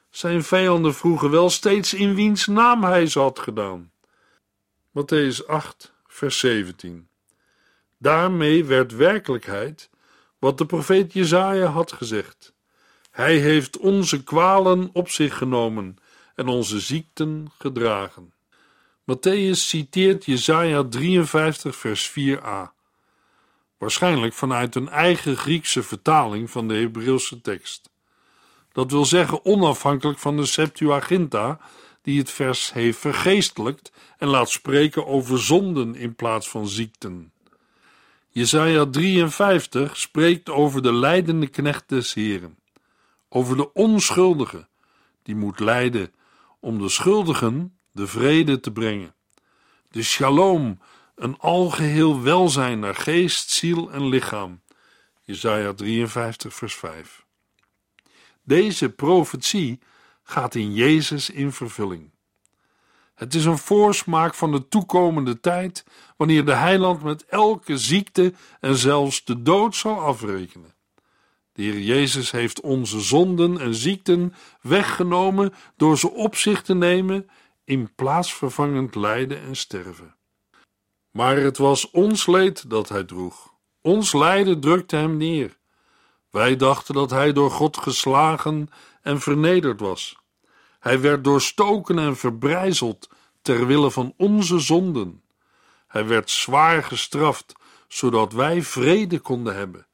Zijn 0.09 0.43
vijanden 0.43 0.93
vroegen 0.93 1.29
wel 1.29 1.49
steeds 1.49 1.93
in 1.93 2.15
wiens 2.15 2.47
naam 2.47 2.83
hij 2.83 3.07
ze 3.07 3.19
had 3.19 3.39
gedaan. 3.39 3.91
Matthäus 4.89 5.45
8, 5.47 5.93
vers 6.07 6.39
17. 6.39 7.07
Daarmee 7.97 8.65
werd 8.65 8.95
werkelijkheid 8.95 9.89
wat 10.39 10.57
de 10.57 10.65
profeet 10.65 11.13
Jezaja 11.13 11.65
had 11.65 11.91
gezegd. 11.91 12.53
Hij 13.11 13.37
heeft 13.37 13.77
onze 13.77 14.23
kwalen 14.23 14.89
op 14.93 15.09
zich 15.09 15.37
genomen 15.37 15.95
en 16.35 16.47
onze 16.47 16.79
ziekten 16.79 17.51
gedragen. 17.57 18.33
Matthäus 19.11 19.51
citeert 19.51 20.25
Jesaja 20.25 20.83
53 20.83 21.75
vers 21.75 22.11
4a. 22.11 22.76
Waarschijnlijk 23.77 24.33
vanuit 24.33 24.75
een 24.75 24.89
eigen 24.89 25.37
Griekse 25.37 25.83
vertaling 25.83 26.51
van 26.51 26.67
de 26.67 26.75
Hebreeuwse 26.75 27.41
tekst. 27.41 27.89
Dat 28.71 28.91
wil 28.91 29.05
zeggen 29.05 29.45
onafhankelijk 29.45 30.19
van 30.19 30.37
de 30.37 30.45
Septuaginta, 30.45 31.59
die 32.01 32.19
het 32.19 32.31
vers 32.31 32.73
heeft 32.73 32.99
vergeestelijkt 32.99 33.91
en 34.17 34.27
laat 34.27 34.49
spreken 34.49 35.07
over 35.07 35.39
zonden 35.39 35.95
in 35.95 36.15
plaats 36.15 36.49
van 36.49 36.67
ziekten. 36.67 37.31
Jesaja 38.29 38.85
53 38.85 39.97
spreekt 39.97 40.49
over 40.49 40.81
de 40.81 40.93
leidende 40.93 41.47
knecht 41.47 41.89
des 41.89 42.13
Heren, 42.13 42.57
over 43.29 43.57
de 43.57 43.73
onschuldige, 43.73 44.67
die 45.23 45.35
moet 45.35 45.59
lijden 45.59 46.13
om 46.59 46.79
de 46.79 46.89
schuldigen 46.89 47.77
de 47.91 48.07
vrede 48.07 48.59
te 48.59 48.71
brengen. 48.71 49.15
De 49.89 50.03
shalom, 50.03 50.79
een 51.17 51.37
algeheel 51.39 52.21
welzijn 52.21 52.79
naar 52.79 52.95
geest, 52.95 53.49
ziel 53.49 53.91
en 53.91 54.07
lichaam. 54.07 54.61
Jesaja 55.21 55.73
53 55.73 56.53
vers 56.53 56.75
5. 56.75 57.25
Deze 58.43 58.89
profetie 58.89 59.79
gaat 60.23 60.55
in 60.55 60.73
Jezus 60.73 61.29
in 61.29 61.51
vervulling. 61.51 62.11
Het 63.15 63.33
is 63.33 63.45
een 63.45 63.57
voorsmaak 63.57 64.33
van 64.33 64.51
de 64.51 64.67
toekomende 64.67 65.39
tijd, 65.39 65.85
wanneer 66.17 66.45
de 66.45 66.53
heiland 66.53 67.03
met 67.03 67.25
elke 67.25 67.77
ziekte 67.77 68.33
en 68.59 68.75
zelfs 68.75 69.25
de 69.25 69.41
dood 69.41 69.75
zal 69.75 69.99
afrekenen. 69.99 70.75
De 71.53 71.61
Heer 71.63 71.79
Jezus 71.79 72.31
heeft 72.31 72.61
onze 72.61 72.99
zonden 72.99 73.59
en 73.59 73.75
ziekten 73.75 74.33
weggenomen 74.61 75.53
door 75.75 75.97
ze 75.97 76.11
op 76.11 76.35
zich 76.35 76.61
te 76.61 76.75
nemen 76.75 77.29
in 77.63 77.95
plaatsvervangend 77.95 78.95
lijden 78.95 79.41
en 79.41 79.55
sterven. 79.55 80.16
Maar 81.17 81.37
het 81.37 81.57
was 81.57 81.91
ons 81.91 82.25
leed 82.25 82.69
dat 82.69 82.89
hij 82.89 83.03
droeg. 83.03 83.53
Ons 83.81 84.13
lijden 84.13 84.59
drukte 84.59 84.95
hem 84.95 85.17
neer. 85.17 85.57
Wij 86.29 86.55
dachten 86.55 86.93
dat 86.93 87.09
hij 87.09 87.33
door 87.33 87.51
God 87.51 87.77
geslagen 87.77 88.69
en 89.01 89.19
vernederd 89.19 89.79
was. 89.79 90.17
Hij 90.79 91.01
werd 91.01 91.23
doorstoken 91.23 91.99
en 91.99 92.17
verbrijzeld 92.17 93.09
ter 93.41 93.67
wille 93.67 93.91
van 93.91 94.13
onze 94.17 94.59
zonden. 94.59 95.23
Hij 95.87 96.07
werd 96.07 96.29
zwaar 96.29 96.83
gestraft, 96.83 97.53
zodat 97.87 98.33
wij 98.33 98.61
vrede 98.61 99.19
konden 99.19 99.55
hebben. 99.55 99.87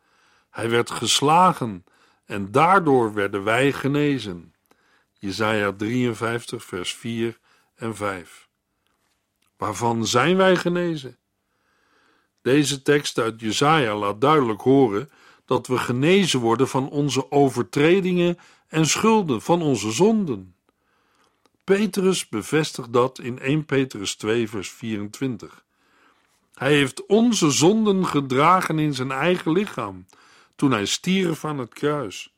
Hij 0.50 0.70
werd 0.70 0.92
geslagen 0.92 1.84
en 2.26 2.52
daardoor 2.52 3.14
werden 3.14 3.44
wij 3.44 3.72
genezen. 3.72 4.54
Jesaja 5.14 5.72
53 5.72 6.64
vers 6.64 6.94
4 6.94 7.40
en 7.76 7.96
5. 7.96 8.48
Waarvan 9.64 10.08
zijn 10.08 10.38
wij 10.38 10.56
genezen? 10.56 11.18
Deze 12.42 12.82
tekst 12.82 13.18
uit 13.18 13.40
Jesaja 13.40 13.96
laat 13.96 14.22
duidelijk 14.22 14.62
horen 14.62 15.12
dat 15.46 15.68
we 15.68 15.78
genezen 15.78 16.40
worden 16.40 16.68
van 16.68 16.90
onze 16.90 17.32
overtredingen 17.32 18.38
en 18.68 18.86
schulden, 18.86 19.42
van 19.42 19.62
onze 19.62 19.92
zonden. 19.92 20.56
Petrus 21.64 22.30
bevestigt 22.30 22.94
dat 22.94 23.20
in 23.20 23.40
1 23.40 23.66
Petrus 23.66 24.16
2, 24.16 24.50
vers 24.50 24.70
24. 24.70 25.64
Hij 26.54 26.74
heeft 26.74 27.06
onze 27.06 27.52
zonden 27.52 28.06
gedragen 28.06 28.80
in 28.80 28.94
zijn 28.94 29.12
eigen 29.12 29.52
lichaam, 29.52 30.06
toen 30.56 30.72
hij 30.72 30.86
stierf 30.86 31.46
aan 31.46 31.58
het 31.58 31.74
kruis. 31.74 32.34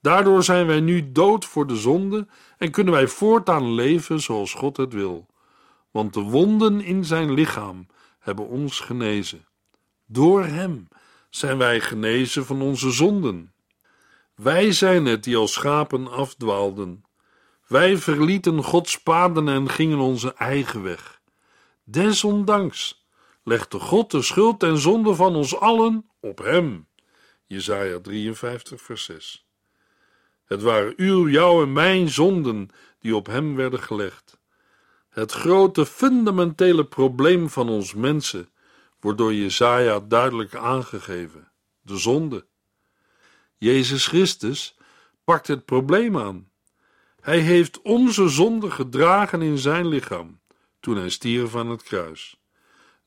Daardoor 0.00 0.42
zijn 0.42 0.66
wij 0.66 0.80
nu 0.80 1.12
dood 1.12 1.44
voor 1.44 1.66
de 1.66 1.76
zonde 1.76 2.26
en 2.58 2.70
kunnen 2.70 2.92
wij 2.92 3.08
voortaan 3.08 3.72
leven 3.72 4.20
zoals 4.20 4.54
God 4.54 4.76
het 4.76 4.92
wil. 4.92 5.26
Want 5.94 6.14
de 6.14 6.20
wonden 6.20 6.80
in 6.80 7.04
zijn 7.04 7.32
lichaam 7.32 7.86
hebben 8.18 8.46
ons 8.46 8.80
genezen. 8.80 9.46
Door 10.06 10.44
hem 10.44 10.88
zijn 11.30 11.58
wij 11.58 11.80
genezen 11.80 12.46
van 12.46 12.62
onze 12.62 12.90
zonden. 12.90 13.54
Wij 14.34 14.72
zijn 14.72 15.04
het 15.04 15.24
die 15.24 15.36
als 15.36 15.52
schapen 15.52 16.10
afdwaalden. 16.10 17.04
Wij 17.66 17.96
verlieten 17.96 18.62
Gods 18.62 19.02
paden 19.02 19.48
en 19.48 19.70
gingen 19.70 19.98
onze 19.98 20.34
eigen 20.34 20.82
weg. 20.82 21.20
Desondanks 21.84 23.06
legde 23.42 23.78
God 23.78 24.10
de 24.10 24.22
schuld 24.22 24.62
en 24.62 24.78
zonde 24.78 25.14
van 25.14 25.36
ons 25.36 25.56
allen 25.56 26.10
op 26.20 26.38
hem. 26.38 26.86
Jesaja 27.46 28.00
53 28.00 28.80
vers 28.82 29.04
6 29.04 29.46
Het 30.44 30.62
waren 30.62 30.92
uw, 30.96 31.28
jouw 31.28 31.62
en 31.62 31.72
mijn 31.72 32.08
zonden 32.08 32.68
die 32.98 33.16
op 33.16 33.26
hem 33.26 33.56
werden 33.56 33.80
gelegd. 33.80 34.42
Het 35.14 35.32
grote 35.32 35.86
fundamentele 35.86 36.84
probleem 36.84 37.48
van 37.48 37.68
ons 37.68 37.94
mensen 37.94 38.48
wordt 39.00 39.18
door 39.18 39.34
Jesaja 39.34 40.00
duidelijk 40.00 40.54
aangegeven: 40.54 41.52
de 41.80 41.96
zonde. 41.96 42.46
Jezus 43.58 44.06
Christus 44.06 44.76
pakt 45.24 45.46
het 45.46 45.64
probleem 45.64 46.18
aan. 46.18 46.48
Hij 47.20 47.38
heeft 47.38 47.82
onze 47.82 48.28
zonde 48.28 48.70
gedragen 48.70 49.42
in 49.42 49.58
zijn 49.58 49.86
lichaam 49.86 50.40
toen 50.80 50.96
hij 50.96 51.08
stierf 51.08 51.56
aan 51.56 51.70
het 51.70 51.82
kruis. 51.82 52.40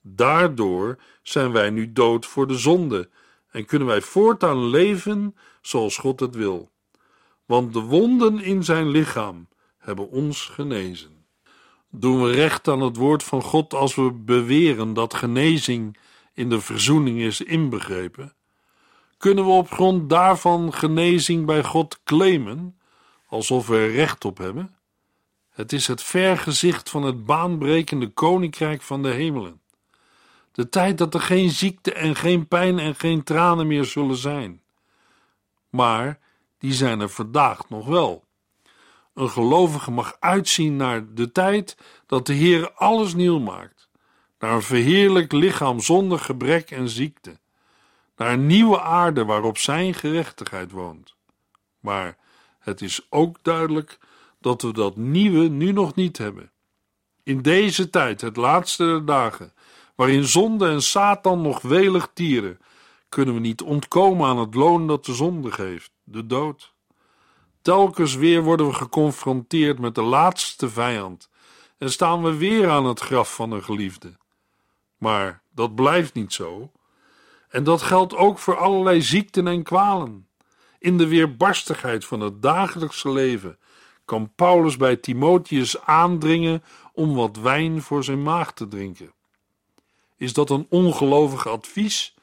Daardoor 0.02 0.98
zijn 1.22 1.52
wij 1.52 1.70
nu 1.70 1.92
dood 1.92 2.26
voor 2.26 2.48
de 2.48 2.58
zonde 2.58 3.10
en 3.50 3.66
kunnen 3.66 3.88
wij 3.88 4.02
voortaan 4.02 4.66
leven 4.66 5.36
zoals 5.62 5.98
God 5.98 6.20
het 6.20 6.36
wil. 6.36 6.72
Want 7.46 7.74
de 7.74 7.80
wonden 7.80 8.40
in 8.40 8.64
zijn 8.64 8.88
lichaam 8.88 9.48
hebben 9.78 10.10
ons 10.10 10.46
genezen. 10.46 11.17
Doen 11.90 12.24
we 12.24 12.32
recht 12.32 12.68
aan 12.68 12.82
het 12.82 12.96
woord 12.96 13.24
van 13.24 13.42
God 13.42 13.74
als 13.74 13.96
we 13.96 14.12
beweren 14.12 14.94
dat 14.94 15.14
genezing 15.14 15.98
in 16.34 16.50
de 16.50 16.62
verzoening 16.62 17.20
is 17.20 17.42
inbegrepen? 17.42 18.34
Kunnen 19.18 19.46
we 19.46 19.52
op 19.52 19.72
grond 19.72 20.10
daarvan 20.10 20.74
genezing 20.74 21.46
bij 21.46 21.64
God 21.64 22.04
claimen, 22.04 22.80
alsof 23.28 23.68
we 23.68 23.78
er 23.78 23.92
recht 23.92 24.26
op 24.26 24.38
hebben? 24.38 24.76
Het 25.50 25.74
is 25.74 25.88
het 25.88 26.04
vergezicht 26.04 26.90
van 26.90 27.04
het 27.04 27.26
baanbrekende 27.26 28.08
koninkrijk 28.08 28.82
van 28.82 29.02
de 29.02 29.10
hemelen. 29.10 29.62
De 30.52 30.70
tijd 30.70 30.98
dat 30.98 31.14
er 31.14 31.22
geen 31.22 31.50
ziekte 31.50 31.94
en 31.94 32.16
geen 32.16 32.48
pijn 32.48 32.80
en 32.80 32.96
geen 32.96 33.24
tranen 33.24 33.68
meer 33.68 33.86
zullen 33.86 34.18
zijn. 34.18 34.62
Maar 35.70 36.20
die 36.58 36.74
zijn 36.74 37.00
er 37.00 37.10
vandaag 37.10 37.70
nog 37.70 37.86
wel. 37.86 38.27
Een 39.18 39.30
gelovige 39.30 39.92
mag 39.92 40.16
uitzien 40.20 40.76
naar 40.76 41.14
de 41.14 41.32
tijd 41.32 41.78
dat 42.06 42.26
de 42.26 42.34
Heer 42.34 42.72
alles 42.72 43.14
nieuw 43.14 43.40
maakt, 43.40 43.90
naar 44.40 44.54
een 44.54 44.62
verheerlijk 44.62 45.32
lichaam 45.32 45.80
zonder 45.80 46.20
gebrek 46.20 46.72
en 46.72 46.90
ziekte, 46.90 47.40
naar 48.16 48.34
een 48.34 48.46
nieuwe 48.46 48.82
aarde 48.82 49.26
waarop 49.26 49.58
Zijn 49.58 49.94
gerechtigheid 49.94 50.72
woont. 50.72 51.16
Maar 51.80 52.18
het 52.60 52.82
is 52.82 53.08
ook 53.10 53.38
duidelijk 53.42 54.00
dat 54.40 54.62
we 54.62 54.74
dat 54.74 54.96
nieuwe 54.96 55.48
nu 55.48 55.72
nog 55.72 55.96
niet 55.96 56.18
hebben. 56.18 56.52
In 57.24 57.42
deze 57.42 57.90
tijd, 57.90 58.22
het 58.22 58.36
laatste 58.36 58.84
der 58.84 59.06
dagen, 59.06 59.54
waarin 59.96 60.24
zonde 60.24 60.70
en 60.70 60.82
Satan 60.82 61.42
nog 61.42 61.62
welig 61.62 62.10
tieren, 62.14 62.60
kunnen 63.10 63.34
we 63.34 63.40
niet 63.40 63.62
ontkomen 63.62 64.28
aan 64.28 64.40
het 64.40 64.56
loon 64.56 64.88
dat 64.88 65.06
de 65.06 65.14
zonde 65.14 65.52
geeft, 65.52 65.92
de 66.04 66.26
dood. 66.26 66.76
Telkens 67.68 68.16
weer 68.16 68.44
worden 68.44 68.68
we 68.68 68.74
geconfronteerd 68.74 69.80
met 69.80 69.96
de 69.96 70.02
laatste 70.02 70.70
vijand 70.70 71.30
en 71.78 71.92
staan 71.92 72.24
we 72.24 72.36
weer 72.36 72.70
aan 72.70 72.86
het 72.86 73.00
graf 73.00 73.36
van 73.36 73.52
een 73.52 73.64
geliefde. 73.64 74.18
Maar 74.98 75.42
dat 75.54 75.76
blijft 75.76 76.14
niet 76.14 76.34
zo. 76.34 76.72
En 77.50 77.64
dat 77.64 77.82
geldt 77.82 78.16
ook 78.16 78.40
voor 78.40 78.58
allerlei 78.58 79.02
ziekten 79.02 79.48
en 79.48 79.64
kwalen. 79.64 80.28
In 80.80 80.98
de 80.98 81.08
weerbarstigheid 81.08 82.06
van 82.06 82.20
het 82.20 82.42
dagelijkse 82.42 83.12
leven 83.12 83.58
kan 84.06 84.32
Paulus 84.36 84.78
bij 84.78 84.96
Timotheus 84.96 85.82
aandringen 85.82 86.64
om 86.94 87.16
wat 87.16 87.38
wijn 87.38 87.82
voor 87.82 88.04
zijn 88.04 88.24
maag 88.24 88.54
te 88.54 88.68
drinken. 88.68 89.14
Is 90.18 90.34
dat 90.34 90.50
een 90.50 90.68
ongelovig 90.70 91.48
advies? 91.48 92.16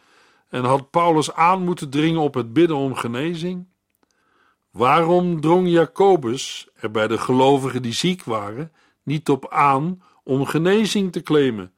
En 0.49 0.65
had 0.65 0.91
Paulus 0.91 1.33
aan 1.33 1.65
moeten 1.65 1.91
dringen 1.91 2.21
op 2.21 2.35
het 2.35 2.53
bidden 2.53 2.77
om 2.77 2.95
genezing? 2.95 3.73
Waarom 4.75 5.41
drong 5.41 5.69
Jacobus 5.69 6.69
er 6.75 6.91
bij 6.91 7.07
de 7.07 7.19
gelovigen 7.19 7.83
die 7.83 7.93
ziek 7.93 8.25
waren 8.25 8.73
niet 9.03 9.29
op 9.29 9.51
aan 9.51 10.03
om 10.25 10.47
genezing 10.47 11.13
te 11.13 11.23
claimen, 11.23 11.73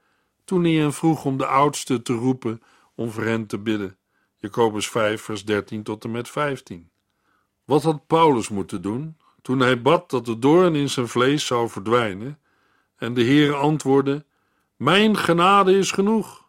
toen 0.45 0.65
hij 0.65 0.73
hen 0.73 0.93
vroeg 0.93 1.25
om 1.25 1.37
de 1.37 1.47
oudste 1.47 2.03
te 2.03 2.13
roepen 2.13 2.63
om 2.95 3.11
voor 3.11 3.23
hen 3.23 3.47
te 3.47 3.59
bidden? 3.59 3.97
Jacobus 4.37 4.89
5, 4.89 5.23
vers 5.23 5.45
13 5.45 5.83
tot 5.83 6.05
en 6.05 6.11
met 6.11 6.29
15. 6.29 6.91
Wat 7.65 7.83
had 7.83 8.07
Paulus 8.07 8.49
moeten 8.49 8.83
doen 8.83 9.17
toen 9.43 9.61
hij 9.61 9.83
bad 9.83 10.11
dat 10.11 10.27
de 10.27 10.39
doorn 10.39 10.75
in 10.75 10.91
zijn 10.91 11.09
vlees 11.09 11.47
zou 11.47 11.69
verdwijnen? 11.69 12.39
En 12.97 13.15
de 13.15 13.23
Heer 13.23 13.55
antwoordde: 13.55 14.25
Mijn 14.77 15.17
genade 15.17 15.79
is 15.79 15.91
genoeg. 15.91 16.45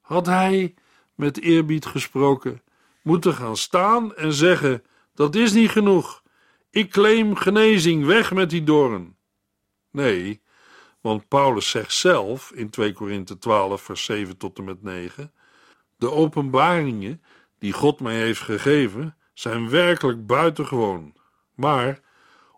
Had 0.00 0.26
hij, 0.26 0.74
met 1.14 1.40
eerbied 1.40 1.86
gesproken, 1.86 2.62
moeten 3.02 3.34
gaan 3.34 3.56
staan 3.56 4.14
en 4.14 4.32
zeggen: 4.32 4.82
Dat 5.18 5.34
is 5.34 5.52
niet 5.52 5.70
genoeg. 5.70 6.22
Ik 6.70 6.90
claim 6.90 7.34
genezing, 7.36 8.04
weg 8.04 8.32
met 8.32 8.50
die 8.50 8.64
doorn. 8.64 9.16
Nee, 9.90 10.42
want 11.00 11.28
Paulus 11.28 11.70
zegt 11.70 11.92
zelf 11.92 12.52
in 12.54 12.70
2 12.70 12.92
Korinthe 12.92 13.38
12, 13.38 13.82
vers 13.82 14.04
7 14.04 14.36
tot 14.36 14.58
en 14.58 14.64
met 14.64 14.82
9: 14.82 15.32
De 15.96 16.10
openbaringen 16.10 17.22
die 17.58 17.72
God 17.72 18.00
mij 18.00 18.14
heeft 18.14 18.40
gegeven 18.40 19.16
zijn 19.34 19.70
werkelijk 19.70 20.26
buitengewoon. 20.26 21.14
Maar 21.54 22.00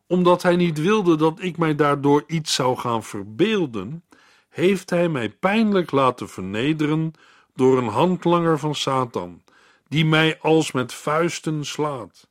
omdat 0.06 0.42
hij 0.42 0.56
niet 0.56 0.80
wilde 0.80 1.16
dat 1.16 1.42
ik 1.42 1.58
mij 1.58 1.74
daardoor 1.74 2.24
iets 2.26 2.54
zou 2.54 2.76
gaan 2.76 3.02
verbeelden, 3.04 4.04
heeft 4.48 4.90
hij 4.90 5.08
mij 5.08 5.30
pijnlijk 5.30 5.90
laten 5.90 6.28
vernederen 6.28 7.12
door 7.54 7.78
een 7.78 7.88
handlanger 7.88 8.58
van 8.58 8.74
Satan, 8.74 9.42
die 9.88 10.04
mij 10.04 10.38
als 10.40 10.72
met 10.72 10.94
vuisten 10.94 11.64
slaat. 11.64 12.28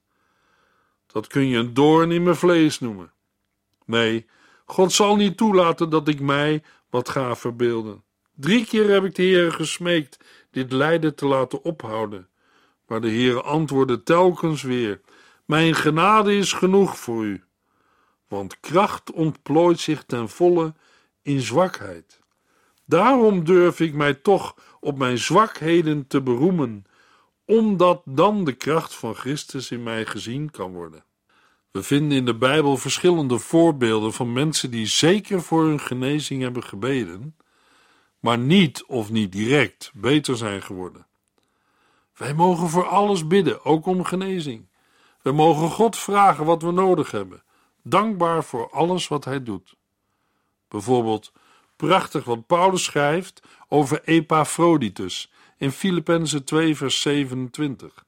Dat 1.12 1.28
kun 1.28 1.48
je 1.48 1.58
een 1.58 1.74
doorn 1.74 2.12
in 2.12 2.24
mijn 2.24 2.36
vlees 2.36 2.80
noemen. 2.80 3.12
Nee, 3.86 4.26
God 4.66 4.92
zal 4.92 5.16
niet 5.16 5.38
toelaten 5.38 5.90
dat 5.90 6.08
ik 6.08 6.20
mij 6.20 6.64
wat 6.90 7.10
ga 7.10 7.36
verbeelden. 7.36 8.04
Drie 8.36 8.66
keer 8.66 8.90
heb 8.90 9.04
ik 9.04 9.16
de 9.16 9.22
Heer 9.24 9.52
gesmeekt 9.52 10.18
dit 10.52 10.72
lijden 10.72 11.16
te 11.16 11.26
laten 11.26 11.64
ophouden. 11.64 12.30
Maar 12.88 13.02
de 13.02 13.10
Heer 13.10 13.42
antwoordde 13.42 14.04
telkens 14.04 14.62
weer: 14.62 15.02
Mijn 15.46 15.76
genade 15.76 16.36
is 16.36 16.54
genoeg 16.54 16.98
voor 16.98 17.24
u. 17.24 17.44
Want 18.28 18.60
kracht 18.60 19.12
ontplooit 19.12 19.80
zich 19.80 20.04
ten 20.04 20.30
volle 20.30 20.74
in 21.22 21.42
zwakheid. 21.42 22.20
Daarom 22.86 23.44
durf 23.44 23.80
ik 23.80 23.94
mij 23.94 24.14
toch 24.14 24.56
op 24.80 24.98
mijn 24.98 25.18
zwakheden 25.18 26.08
te 26.08 26.22
beroemen, 26.22 26.86
omdat 27.50 28.02
dan 28.06 28.44
de 28.44 28.54
kracht 28.54 28.96
van 28.96 29.16
Christus 29.16 29.72
in 29.72 29.84
mij 29.84 30.06
gezien 30.06 30.52
kan 30.52 30.74
worden. 30.74 31.04
We 31.72 31.84
vinden 31.84 32.18
in 32.18 32.26
de 32.26 32.36
Bijbel 32.36 32.78
verschillende 32.78 33.40
voorbeelden 33.40 34.14
van 34.14 34.34
mensen 34.34 34.72
die 34.72 34.86
zeker 34.86 35.42
voor 35.42 35.64
hun 35.64 35.80
genezing 35.80 36.42
hebben 36.42 36.64
gebeden, 36.64 37.36
maar 38.20 38.38
niet 38.38 38.84
of 38.86 39.10
niet 39.12 39.32
direct 39.32 39.92
beter 39.94 40.38
zijn 40.38 40.62
geworden. 40.62 41.08
Wij 42.16 42.34
mogen 42.34 42.70
voor 42.70 42.88
alles 42.88 43.28
bidden, 43.28 43.66
ook 43.66 43.86
om 43.86 44.04
genezing. 44.04 44.68
We 45.22 45.32
mogen 45.32 45.70
God 45.70 45.98
vragen 45.98 46.46
wat 46.46 46.62
we 46.62 46.72
nodig 46.72 47.12
hebben, 47.12 47.44
dankbaar 47.84 48.44
voor 48.44 48.70
alles 48.72 49.08
wat 49.08 49.26
Hij 49.26 49.44
doet. 49.44 49.76
Bijvoorbeeld, 50.68 51.32
prachtig 51.76 52.24
wat 52.24 52.48
Paulus 52.48 52.84
schrijft 52.84 53.42
over 53.68 54.02
Epaphroditus 54.04 55.29
in 55.60 55.72
Filippenzen 55.72 56.44
2, 56.44 56.76
vers 56.76 57.02
27. 57.02 58.06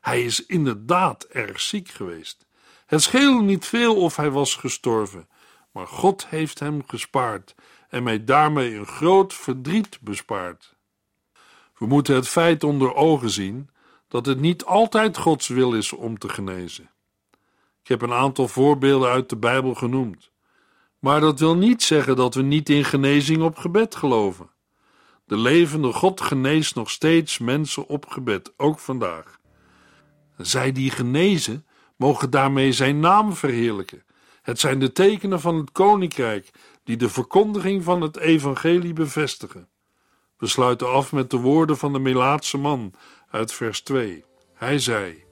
Hij 0.00 0.24
is 0.24 0.46
inderdaad 0.46 1.24
erg 1.24 1.60
ziek 1.60 1.88
geweest. 1.88 2.46
Het 2.86 3.02
scheelde 3.02 3.42
niet 3.42 3.66
veel 3.66 3.96
of 3.96 4.16
hij 4.16 4.30
was 4.30 4.54
gestorven, 4.54 5.28
maar 5.72 5.86
God 5.86 6.26
heeft 6.26 6.58
hem 6.58 6.82
gespaard 6.86 7.54
en 7.88 8.02
mij 8.02 8.24
daarmee 8.24 8.74
een 8.74 8.86
groot 8.86 9.34
verdriet 9.34 9.98
bespaard. 10.00 10.74
We 11.78 11.86
moeten 11.86 12.14
het 12.14 12.28
feit 12.28 12.64
onder 12.64 12.94
ogen 12.94 13.30
zien 13.30 13.70
dat 14.08 14.26
het 14.26 14.40
niet 14.40 14.64
altijd 14.64 15.16
Gods 15.16 15.48
wil 15.48 15.74
is 15.74 15.92
om 15.92 16.18
te 16.18 16.28
genezen. 16.28 16.90
Ik 17.82 17.88
heb 17.88 18.02
een 18.02 18.12
aantal 18.12 18.48
voorbeelden 18.48 19.10
uit 19.10 19.28
de 19.28 19.36
Bijbel 19.36 19.74
genoemd. 19.74 20.30
Maar 20.98 21.20
dat 21.20 21.40
wil 21.40 21.56
niet 21.56 21.82
zeggen 21.82 22.16
dat 22.16 22.34
we 22.34 22.42
niet 22.42 22.68
in 22.68 22.84
genezing 22.84 23.42
op 23.42 23.56
gebed 23.56 23.94
geloven. 23.94 24.50
De 25.26 25.36
levende 25.36 25.92
God 25.92 26.20
geneest 26.20 26.74
nog 26.74 26.90
steeds 26.90 27.38
mensen 27.38 27.86
op 27.86 28.06
gebed, 28.06 28.52
ook 28.56 28.78
vandaag. 28.78 29.40
Zij 30.36 30.72
die 30.72 30.90
genezen, 30.90 31.66
mogen 31.96 32.30
daarmee 32.30 32.72
zijn 32.72 33.00
naam 33.00 33.34
verheerlijken. 33.34 34.04
Het 34.42 34.60
zijn 34.60 34.78
de 34.78 34.92
tekenen 34.92 35.40
van 35.40 35.56
het 35.56 35.72
koninkrijk 35.72 36.50
die 36.84 36.96
de 36.96 37.08
verkondiging 37.08 37.84
van 37.84 38.00
het 38.00 38.16
evangelie 38.16 38.92
bevestigen. 38.92 39.68
We 40.38 40.46
sluiten 40.46 40.92
af 40.92 41.12
met 41.12 41.30
de 41.30 41.36
woorden 41.36 41.76
van 41.76 41.92
de 41.92 41.98
Melaatse 41.98 42.58
man 42.58 42.94
uit 43.30 43.52
vers 43.52 43.80
2. 43.80 44.24
Hij 44.54 44.78
zei: 44.78 45.24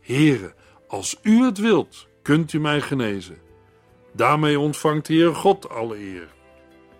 Heere, 0.00 0.54
als 0.88 1.16
u 1.22 1.44
het 1.44 1.58
wilt, 1.58 2.06
kunt 2.22 2.52
u 2.52 2.60
mij 2.60 2.80
genezen. 2.80 3.38
Daarmee 4.12 4.58
ontvangt 4.58 5.06
de 5.06 5.14
Heer 5.14 5.34
God 5.34 5.68
alle 5.68 5.98
eer. 5.98 6.32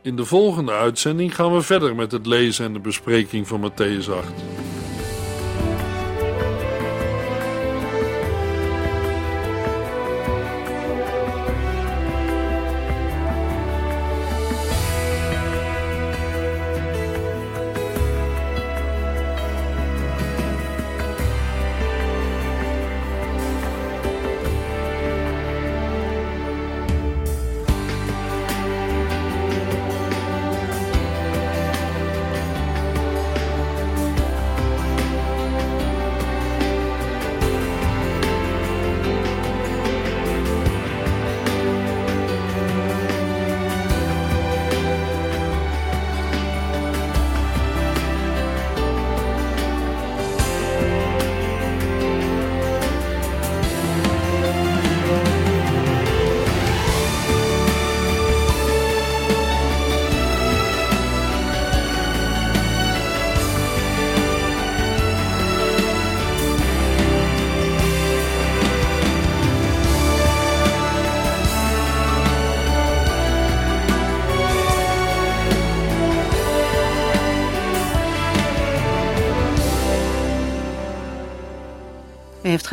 In 0.04 0.16
de 0.16 0.24
volgende 0.24 0.72
uitzending 0.72 1.34
gaan 1.34 1.54
we 1.54 1.62
verder 1.62 1.94
met 1.94 2.12
het 2.12 2.26
lezen 2.26 2.64
en 2.64 2.72
de 2.72 2.78
bespreking 2.78 3.48
van 3.48 3.70
Matthäus 3.70 4.10
8. 4.10 4.73